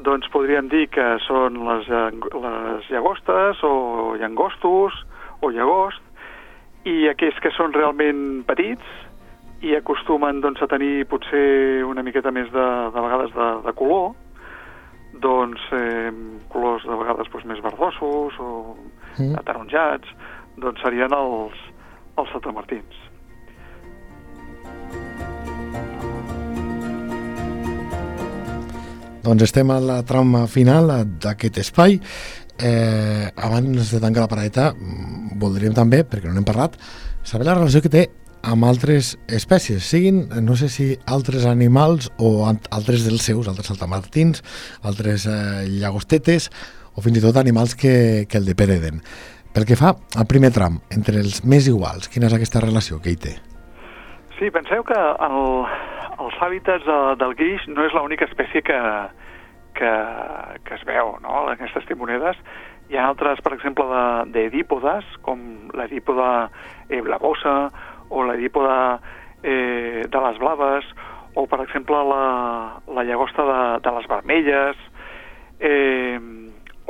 doncs 0.00 0.30
podríem 0.32 0.70
dir 0.72 0.86
que 0.88 1.06
són 1.26 1.60
les, 1.66 1.88
llang- 1.92 2.28
les 2.40 2.88
llagostes 2.88 3.60
o 3.66 4.16
llangostos 4.16 4.96
o 5.40 5.50
llagost 5.50 6.02
i 6.88 7.08
aquells 7.10 7.38
que 7.42 7.52
són 7.56 7.74
realment 7.76 8.42
petits 8.48 8.84
i 9.60 9.74
acostumen 9.76 10.40
doncs, 10.40 10.62
a 10.62 10.68
tenir 10.70 11.04
potser 11.10 11.84
una 11.84 12.02
miqueta 12.02 12.32
més 12.32 12.48
de, 12.52 12.66
de 12.94 13.04
vegades 13.04 13.34
de, 13.36 13.50
de 13.66 13.74
color 13.76 14.14
doncs 15.20 15.60
eh, 15.76 16.08
colors 16.48 16.86
de 16.86 16.96
vegades 16.96 17.28
doncs, 17.28 17.48
més 17.50 17.60
verdosos 17.64 18.38
o 18.40 18.50
Mm. 19.18 19.36
ataronjats 19.40 20.08
doncs 20.60 20.82
serien 20.84 21.12
els, 21.16 21.56
els 22.20 22.32
saltamartins. 22.34 22.98
Doncs 29.20 29.44
estem 29.44 29.68
a 29.68 29.76
la 29.84 29.98
trama 30.08 30.46
final 30.48 30.88
d'aquest 31.20 31.60
espai. 31.60 31.98
Eh, 32.60 33.30
abans 33.40 33.90
de 33.92 34.00
tancar 34.02 34.26
la 34.26 34.30
paradeta, 34.30 34.70
voldríem 35.40 35.72
també, 35.76 36.02
perquè 36.04 36.28
no 36.28 36.34
n'hem 36.36 36.44
parlat, 36.44 36.76
saber 37.24 37.46
la 37.48 37.56
relació 37.56 37.80
que 37.80 37.92
té 37.92 38.08
amb 38.42 38.64
altres 38.64 39.14
espècies, 39.28 39.84
siguin, 39.84 40.22
no 40.44 40.56
sé 40.56 40.68
si 40.72 40.90
altres 41.08 41.44
animals 41.48 42.08
o 42.18 42.48
altres 42.48 43.04
dels 43.04 43.24
seus, 43.24 43.48
altres 43.48 43.68
saltamartins, 43.68 44.44
altres 44.84 45.26
eh, 45.28 45.66
llagostetes 45.80 46.50
o 46.96 47.04
fins 47.04 47.20
i 47.20 47.24
tot 47.24 47.36
animals 47.40 47.76
que, 47.76 48.26
que 48.28 48.40
el 48.40 48.48
depreden. 48.48 49.00
Pel 49.54 49.66
que 49.66 49.76
fa 49.76 49.94
al 50.16 50.28
primer 50.30 50.52
tram, 50.54 50.78
entre 50.94 51.20
els 51.20 51.42
més 51.44 51.68
iguals, 51.68 52.08
quina 52.08 52.28
és 52.30 52.36
aquesta 52.36 52.62
relació 52.62 53.00
que 53.02 53.12
hi 53.12 53.18
té? 53.20 53.36
Sí, 54.38 54.48
penseu 54.54 54.84
que 54.88 54.96
el, 54.96 55.40
els 56.22 56.36
hàbitats 56.40 56.86
de, 56.86 56.98
del 57.20 57.34
guix 57.36 57.66
no 57.68 57.84
és 57.84 57.96
l'única 57.96 58.28
espècie 58.30 58.62
que, 58.64 58.78
que, 59.74 59.92
que 60.64 60.74
es 60.74 60.84
veu 60.88 61.16
no? 61.22 61.44
en 61.46 61.54
aquestes 61.54 61.86
timonedes. 61.88 62.38
Hi 62.90 62.98
ha 62.98 63.06
altres, 63.08 63.40
per 63.44 63.52
exemple, 63.54 63.84
de- 63.86 64.32
d'edípodes, 64.34 65.06
com 65.22 65.70
l'edípoda 65.78 66.50
eh, 66.88 67.00
blavosa 67.06 67.70
o 68.10 68.24
l'edípoda 68.26 68.98
eh, 69.42 70.02
de 70.10 70.20
les 70.26 70.38
blaves, 70.42 70.88
o, 71.38 71.44
per 71.46 71.60
exemple, 71.62 71.94
la, 72.10 72.80
la 72.90 73.04
llagosta 73.06 73.44
de, 73.46 73.60
de 73.86 73.92
les 73.98 74.08
vermelles, 74.10 74.76
eh, 75.60 76.18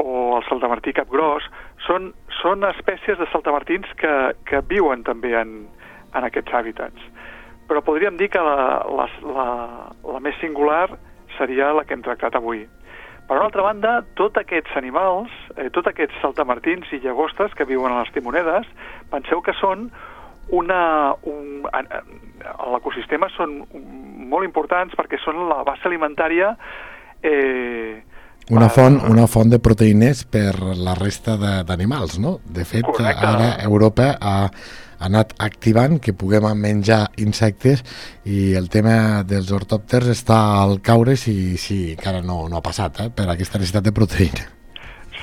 o 0.01 0.39
el 0.39 0.45
saltamartí 0.49 0.95
capgros, 0.97 1.45
són, 1.85 2.15
són 2.41 2.65
espècies 2.65 3.19
de 3.21 3.27
saltamartins 3.35 3.91
que, 4.01 4.15
que 4.49 4.63
viuen 4.71 5.05
també 5.05 5.35
en, 5.37 5.67
en 6.17 6.25
aquests 6.25 6.55
hàbitats. 6.57 7.05
Però 7.69 7.83
podríem 7.85 8.17
dir 8.17 8.31
que 8.33 8.41
la, 8.41 8.81
la, 8.89 9.07
la, 9.29 9.47
la 10.15 10.21
més 10.25 10.39
singular 10.41 10.89
seria 11.39 11.73
la 11.77 11.85
que 11.85 11.97
hem 11.97 12.05
tractat 12.07 12.37
avui. 12.39 12.65
Per 13.31 13.37
una 13.39 13.47
altra 13.47 13.63
banda, 13.63 13.91
tots 14.19 14.41
aquests 14.41 14.75
animals, 14.79 15.31
eh, 15.57 15.69
tots 15.71 15.87
aquests 15.87 16.17
saltamartins 16.23 16.89
i 16.91 16.99
llagostes 17.05 17.55
que 17.55 17.69
viuen 17.69 17.93
a 17.95 18.01
les 18.03 18.11
timonedes, 18.17 18.67
penseu 19.13 19.43
que 19.43 19.55
són 19.61 19.91
una... 20.51 21.15
Un, 21.23 21.63
a, 21.71 21.85
a 22.41 22.69
l'ecosistema 22.73 23.29
són 23.37 23.61
molt 24.31 24.47
importants 24.47 24.97
perquè 24.99 25.19
són 25.21 25.45
la 25.51 25.61
base 25.67 25.85
alimentària 25.87 26.55
eh, 27.23 28.01
Una 28.51 28.71
font, 28.73 28.97
una 29.07 29.27
font 29.31 29.51
de 29.53 29.61
proteïnes 29.63 30.25
per 30.27 30.57
la 30.75 30.97
resta 30.99 31.37
d'animals, 31.39 32.19
no? 32.19 32.39
De 32.43 32.65
fet, 32.67 32.83
Correcte. 32.89 33.27
ara 33.29 33.51
Europa 33.63 34.15
ha 34.19 34.49
anat 35.01 35.35
activant 35.41 35.99
que 36.03 36.15
puguem 36.17 36.47
menjar 36.61 37.03
insectes 37.23 37.83
i 38.25 38.55
el 38.59 38.69
tema 38.73 39.25
dels 39.27 39.51
ortòpters 39.53 40.11
està 40.13 40.39
al 40.63 40.81
caure 40.85 41.17
si, 41.17 41.57
si 41.57 41.93
encara 41.97 42.23
no, 42.23 42.45
no 42.49 42.59
ha 42.61 42.65
passat, 42.65 43.05
eh? 43.05 43.11
per 43.15 43.29
aquesta 43.29 43.59
necessitat 43.59 43.89
de 43.89 43.97
proteïna. 43.97 44.49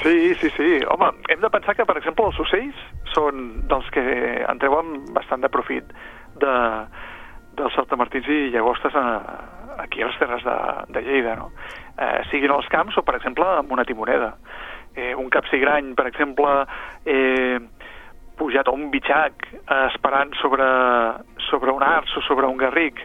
Sí, 0.01 0.35
sí, 0.41 0.49
sí. 0.55 0.69
Home, 0.93 1.09
hem 1.29 1.41
de 1.41 1.49
pensar 1.49 1.73
que, 1.75 1.85
per 1.85 1.97
exemple, 1.97 2.27
els 2.29 2.39
ocells 2.39 2.81
són 3.15 3.47
dels 3.69 3.87
que 3.93 4.03
en 4.45 4.59
treuen 4.61 5.07
bastant 5.15 5.41
de 5.41 5.49
profit 5.49 5.89
de, 6.41 6.53
dels 7.57 7.73
saltamartins 7.77 8.29
i 8.29 8.39
llagostes 8.53 8.95
a, 8.95 9.05
aquí 9.81 10.03
a 10.03 10.09
les 10.09 10.19
terres 10.21 10.45
de, 10.45 10.57
de 10.93 11.03
Lleida, 11.05 11.35
no? 11.39 11.49
Eh, 11.97 12.21
siguin 12.31 12.53
als 12.53 12.69
camps 12.69 12.97
o, 12.99 13.03
per 13.05 13.17
exemple, 13.17 13.47
amb 13.57 13.73
una 13.73 13.85
timoneda. 13.89 14.35
Eh, 14.97 15.13
un 15.17 15.29
capsigrany, 15.33 15.93
per 15.97 16.07
exemple, 16.09 16.53
eh, 17.05 17.57
pujat 18.37 18.67
a 18.67 18.75
un 18.75 18.89
bitxac 18.93 19.47
eh, 19.53 19.85
esperant 19.87 20.35
sobre, 20.41 20.67
sobre 21.49 21.73
un 21.73 21.83
arç 21.83 22.17
o 22.17 22.23
sobre 22.27 22.47
un 22.47 22.57
garric 22.57 23.01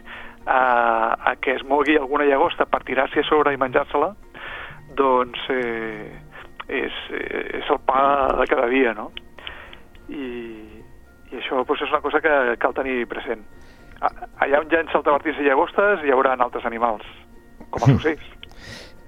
a, 0.47 1.17
a 1.31 1.37
que 1.41 1.55
es 1.57 1.65
mogui 1.65 1.97
alguna 1.97 2.27
llagosta 2.29 2.67
per 2.67 2.83
tirar-s'hi 2.87 3.23
a 3.23 3.29
sobre 3.29 3.55
i 3.55 3.61
menjar-se-la, 3.61 4.13
doncs 4.99 5.49
eh, 5.55 6.13
és, 6.69 7.01
eh, 7.15 7.43
és 7.61 7.71
el 7.71 7.81
pa 7.87 8.03
de 8.41 8.47
cada 8.51 8.69
dia, 8.71 8.95
no? 8.99 9.11
I, 10.09 10.27
i 11.33 11.41
això 11.41 11.63
doncs, 11.63 11.83
és 11.83 11.93
una 11.93 12.03
cosa 12.05 12.21
que 12.21 12.37
cal 12.61 12.77
tenir 12.77 13.07
present. 13.11 13.45
Allà 14.03 14.59
on 14.59 14.71
hi 14.71 14.77
ha 14.77 14.87
saltamartins 14.91 15.39
i 15.39 15.47
llagostes 15.47 16.03
hi 16.03 16.13
haurà 16.13 16.35
altres 16.37 16.67
animals, 16.69 17.07
com 17.71 17.87
els 17.87 17.99
ocells. 18.01 18.42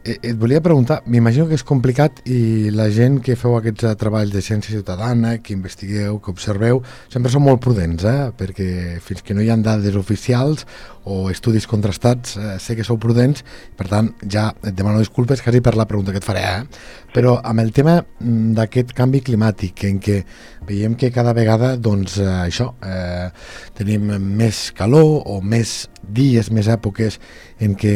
Eh, 0.05 0.19
Et 0.23 0.37
volia 0.37 0.61
preguntar, 0.61 0.99
m'imagino 1.09 1.47
que 1.49 1.57
és 1.57 1.62
complicat 1.64 2.19
i 2.29 2.69
la 2.77 2.90
gent 2.93 3.23
que 3.25 3.38
feu 3.40 3.55
aquests 3.57 3.87
eh, 3.88 3.93
treballs 3.97 4.35
de 4.35 4.43
ciència 4.45 4.75
ciutadana, 4.75 5.38
que 5.40 5.55
investigueu, 5.57 6.19
que 6.21 6.33
observeu, 6.35 6.83
sempre 7.09 7.33
són 7.33 7.47
molt 7.47 7.62
prudents, 7.64 8.05
eh? 8.05 8.29
perquè 8.37 8.99
fins 9.01 9.25
que 9.25 9.33
no 9.33 9.40
hi 9.40 9.49
ha 9.49 9.57
dades 9.57 9.97
oficials 9.97 10.67
o 11.09 11.31
estudis 11.33 11.64
contrastats, 11.71 12.37
eh, 12.37 12.59
sé 12.61 12.77
que 12.77 12.85
sou 12.85 13.01
prudents, 13.01 13.47
per 13.81 13.88
tant, 13.88 14.12
ja 14.29 14.51
et 14.61 14.77
demano 14.77 15.01
disculpes 15.01 15.40
quasi 15.40 15.64
per 15.64 15.73
la 15.81 15.88
pregunta 15.88 16.12
que 16.12 16.21
et 16.21 16.29
faré, 16.29 16.45
eh? 16.45 16.87
però 17.17 17.38
amb 17.40 17.64
el 17.64 17.73
tema 17.73 17.97
mm, 18.05 18.53
d'aquest 18.61 18.93
canvi 18.93 19.25
climàtic, 19.25 19.88
en 19.88 20.05
què 20.05 20.21
veiem 20.69 21.01
que 21.01 21.14
cada 21.17 21.33
vegada, 21.33 21.79
doncs, 21.81 22.21
eh, 22.21 22.33
això, 22.45 22.75
eh, 22.85 23.31
tenim 23.73 24.19
més 24.21 24.67
calor 24.77 25.23
o 25.33 25.40
més 25.40 25.87
dies, 26.05 26.53
més 26.53 26.69
èpoques 26.69 27.23
en 27.64 27.73
què 27.73 27.95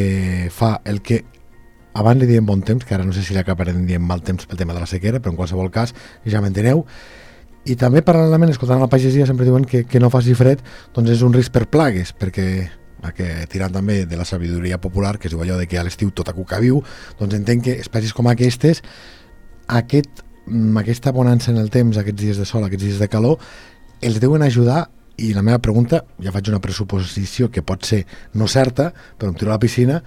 fa 0.49 0.79
el 0.89 1.05
que 1.05 1.27
abans 1.99 2.23
li 2.23 2.29
diem 2.31 2.47
bon 2.47 2.63
temps, 2.63 2.85
que 2.87 2.95
ara 2.95 3.07
no 3.07 3.13
sé 3.13 3.25
si 3.27 3.35
l'acabarem 3.35 3.85
dient 3.89 4.05
mal 4.05 4.23
temps 4.23 4.47
pel 4.47 4.61
tema 4.61 4.75
de 4.77 4.83
la 4.83 4.91
sequera, 4.91 5.21
però 5.21 5.35
en 5.35 5.39
qualsevol 5.41 5.71
cas 5.75 5.95
ja 6.27 6.43
m'enteneu. 6.45 6.85
I 7.69 7.75
també 7.77 8.05
paral·lelament, 8.07 8.53
escoltant 8.55 8.81
la 8.81 8.89
pagesia, 8.89 9.27
sempre 9.27 9.47
diuen 9.49 9.67
que, 9.69 9.83
que 9.85 10.01
no 10.01 10.13
faci 10.15 10.37
fred, 10.39 10.63
doncs 10.95 11.17
és 11.17 11.25
un 11.27 11.35
risc 11.35 11.53
per 11.53 11.67
plagues, 11.69 12.15
perquè 12.17 12.49
que 13.15 13.47
tirant 13.51 13.73
també 13.73 14.03
de 14.11 14.17
la 14.19 14.27
sabidoria 14.27 14.81
popular, 14.83 15.19
que 15.19 15.29
es 15.29 15.35
diu 15.35 15.43
allò 15.43 15.59
de 15.59 15.69
que 15.71 15.79
a 15.79 15.85
l'estiu 15.87 16.11
tot 16.11 16.29
a 16.29 16.35
cuca 16.35 16.59
viu, 16.59 16.81
doncs 17.19 17.37
entenc 17.37 17.65
que 17.69 17.77
espècies 17.79 18.15
com 18.15 18.27
aquestes, 18.27 18.83
aquest, 19.69 20.25
mm, 20.47 20.77
aquesta 20.83 21.13
bonança 21.13 21.53
en 21.53 21.59
el 21.59 21.71
temps, 21.71 21.97
aquests 21.97 22.21
dies 22.21 22.39
de 22.39 22.45
sol, 22.45 22.65
aquests 22.65 22.85
dies 22.85 22.99
de 22.99 23.09
calor, 23.09 23.39
els 24.01 24.19
deuen 24.21 24.43
ajudar 24.43 24.89
i 25.19 25.33
la 25.35 25.43
meva 25.43 25.59
pregunta, 25.59 26.05
ja 26.23 26.33
faig 26.33 26.49
una 26.49 26.61
pressuposició 26.63 27.51
que 27.51 27.63
pot 27.63 27.85
ser 27.85 28.05
no 28.35 28.47
certa, 28.47 28.93
però 29.19 29.31
em 29.31 29.39
tiro 29.39 29.51
a 29.51 29.57
la 29.57 29.63
piscina, 29.63 30.03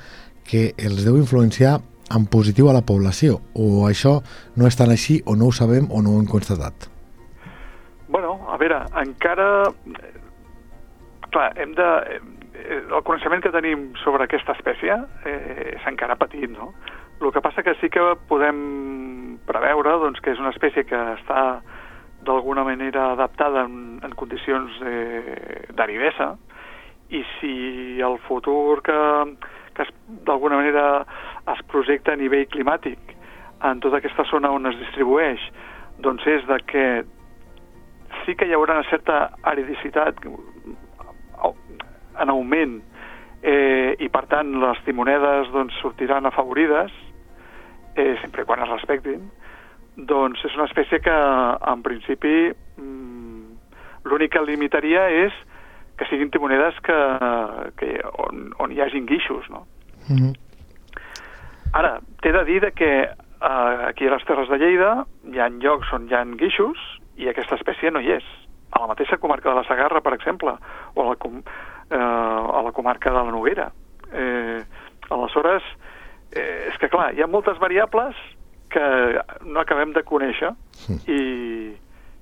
que 0.47 0.71
els 0.77 1.05
deu 1.05 1.17
influenciar 1.17 1.79
en 2.11 2.25
positiu 2.27 2.67
a 2.67 2.75
la 2.75 2.83
població, 2.83 3.39
o 3.55 3.87
això 3.87 4.17
no 4.59 4.67
és 4.67 4.75
tan 4.75 4.91
així, 4.91 5.21
o 5.25 5.37
no 5.39 5.47
ho 5.47 5.55
sabem, 5.55 5.87
o 5.89 6.01
no 6.03 6.15
ho 6.15 6.19
hem 6.19 6.27
constatat. 6.27 6.89
Bueno, 8.11 8.35
a 8.51 8.57
veure, 8.59 8.81
encara... 8.99 9.47
Clar, 11.31 11.53
hem 11.55 11.71
de... 11.77 11.87
eh, 12.09 12.81
El 12.91 13.03
coneixement 13.07 13.41
que 13.41 13.53
tenim 13.53 13.93
sobre 14.03 14.25
aquesta 14.27 14.51
espècie 14.57 14.97
eh, 15.25 15.77
és 15.77 15.87
encara 15.87 16.19
petit, 16.19 16.49
no? 16.51 16.73
El 17.21 17.31
que 17.31 17.41
passa 17.41 17.63
que 17.63 17.77
sí 17.79 17.87
que 17.93 18.03
podem 18.27 19.39
preveure 19.47 19.95
doncs, 20.01 20.19
que 20.19 20.33
és 20.35 20.39
una 20.41 20.51
espècie 20.51 20.83
que 20.89 20.99
està 21.15 21.61
d'alguna 22.25 22.65
manera 22.67 23.13
adaptada 23.13 23.63
en, 23.65 23.99
en 24.03 24.11
condicions 24.19 24.75
eh, 24.85 25.65
d'aridesa 25.73 26.35
i 27.09 27.23
si 27.37 27.55
el 28.03 28.19
futur 28.27 28.81
que, 28.85 28.99
que 29.89 30.25
d'alguna 30.27 30.59
manera 30.59 30.85
es 31.53 31.63
projecta 31.71 32.13
a 32.13 32.19
nivell 32.19 32.47
climàtic 32.51 33.15
en 33.63 33.81
tota 33.81 33.99
aquesta 34.01 34.25
zona 34.29 34.51
on 34.51 34.69
es 34.69 34.77
distribueix. 34.79 35.41
Doncs 36.01 36.25
és 36.27 36.45
de 36.49 36.57
que 36.69 36.85
sí 38.25 38.35
que 38.35 38.47
hi 38.47 38.55
haurà 38.57 38.79
una 38.79 38.89
certa 38.89 39.31
aridicitat 39.47 40.21
en 42.21 42.29
augment 42.29 42.79
eh, 43.41 43.95
i 43.99 44.09
per 44.13 44.25
tant 44.31 44.53
les 44.61 44.81
timonedes 44.85 45.49
doncs, 45.53 45.77
sortiran 45.81 46.27
afavorides 46.29 46.91
eh, 47.95 48.15
sempre 48.21 48.45
quan 48.45 48.61
es 48.65 48.73
respectin. 48.73 49.29
Doncs 49.97 50.43
és 50.47 50.57
una 50.57 50.69
espècie 50.69 51.01
que 51.03 51.15
en 51.73 51.81
principi 51.85 52.35
mm, 52.51 53.41
l'únic 54.09 54.35
que 54.35 54.45
limitaria 54.45 55.07
és 55.25 55.35
que 56.01 56.09
siguin 56.09 56.31
timonedes 56.33 56.79
que, 56.81 56.97
que 57.77 57.91
on, 58.25 58.47
on 58.57 58.73
hi 58.73 58.81
hagin 58.81 59.05
guixos 59.05 59.45
no? 59.53 59.67
Mm 60.09 60.17
-hmm. 60.17 60.33
Ara, 61.73 61.99
t'he 62.21 62.31
de 62.31 62.43
dir 62.45 62.73
que 62.73 63.03
eh, 63.41 63.85
aquí 63.87 64.07
a 64.07 64.11
les 64.11 64.25
Terres 64.25 64.49
de 64.49 64.57
Lleida 64.57 65.05
hi 65.31 65.39
ha 65.39 65.49
llocs 65.49 65.93
on 65.93 66.09
hi 66.09 66.15
ha 66.15 66.23
guixos 66.25 66.77
i 67.17 67.29
aquesta 67.29 67.55
espècie 67.55 67.91
no 67.91 68.01
hi 68.01 68.11
és. 68.17 68.25
A 68.71 68.81
la 68.81 68.87
mateixa 68.87 69.17
comarca 69.17 69.49
de 69.49 69.55
la 69.55 69.63
Sagarra, 69.67 70.01
per 70.01 70.13
exemple, 70.13 70.55
o 70.95 71.01
a 71.01 71.05
la, 71.09 71.15
com, 71.15 71.37
eh, 71.37 71.97
a 71.97 72.61
la 72.63 72.71
comarca 72.71 73.09
de 73.09 73.15
la 73.15 73.31
Noguera. 73.31 73.71
Eh, 74.11 74.63
aleshores, 75.09 75.63
eh, 76.31 76.69
és 76.71 76.77
que 76.77 76.89
clar, 76.89 77.13
hi 77.13 77.21
ha 77.21 77.27
moltes 77.27 77.59
variables 77.59 78.15
que 78.71 78.83
no 79.43 79.59
acabem 79.59 79.91
de 79.93 80.03
conèixer 80.03 80.53
i, 81.07 81.21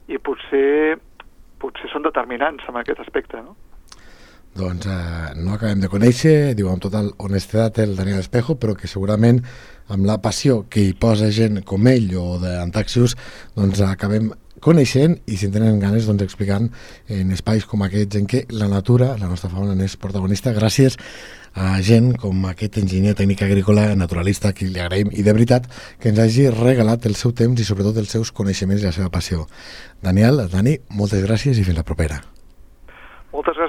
i 0.09 0.17
potser, 0.17 0.97
potser 1.61 1.89
són 1.89 2.01
determinants 2.01 2.65
en 2.69 2.75
aquest 2.81 2.99
aspecte, 2.99 3.41
no? 3.41 3.55
Doncs 4.57 4.87
eh, 4.89 5.33
no 5.37 5.53
acabem 5.53 5.83
de 5.83 5.89
conèixer, 5.91 6.53
diu 6.57 6.71
amb 6.71 6.81
total 6.81 7.11
honestedat 7.17 7.79
el 7.83 7.95
Daniel 7.97 8.23
Espejo, 8.23 8.57
però 8.57 8.75
que 8.75 8.89
segurament 8.89 9.43
amb 9.89 10.05
la 10.05 10.19
passió 10.21 10.63
que 10.69 10.83
hi 10.83 10.93
posa 10.93 11.29
gent 11.33 11.61
com 11.65 11.87
ell 11.89 12.13
o 12.17 12.27
d'Antaxius, 12.41 13.15
doncs 13.57 13.81
acabem 13.85 14.31
coneixent 14.59 15.17
i 15.25 15.37
si 15.39 15.47
en 15.47 15.53
tenen 15.55 15.79
ganes 15.79 16.07
doncs 16.07 16.25
explicant 16.25 16.67
en 17.07 17.31
espais 17.35 17.65
com 17.65 17.83
aquests 17.85 18.19
en 18.19 18.25
què 18.29 18.43
la 18.51 18.67
natura, 18.71 19.13
la 19.19 19.29
nostra 19.31 19.49
fauna 19.51 19.75
n'és 19.77 19.95
protagonista 20.01 20.51
gràcies 20.55 20.97
a 21.55 21.77
gent 21.81 22.11
com 22.21 22.43
aquest 22.49 22.77
enginyer 22.81 23.15
tècnic 23.17 23.41
agrícola 23.45 23.87
naturalista 23.97 24.51
que 24.53 24.67
li 24.67 24.81
agraïm 24.81 25.13
i 25.13 25.25
de 25.25 25.33
veritat 25.33 25.69
que 25.99 26.11
ens 26.11 26.19
hagi 26.21 26.49
regalat 26.53 27.07
el 27.09 27.15
seu 27.15 27.33
temps 27.33 27.59
i 27.59 27.67
sobretot 27.67 27.97
els 27.97 28.11
seus 28.11 28.33
coneixements 28.35 28.83
i 28.83 28.89
la 28.89 28.95
seva 28.95 29.09
passió. 29.09 29.47
Daniel, 30.03 30.45
Dani, 30.51 30.77
moltes 30.91 31.25
gràcies 31.25 31.57
i 31.57 31.65
fins 31.65 31.79
la 31.79 31.87
propera. 31.87 32.21
Moltes 33.33 33.57
gràcies 33.57 33.68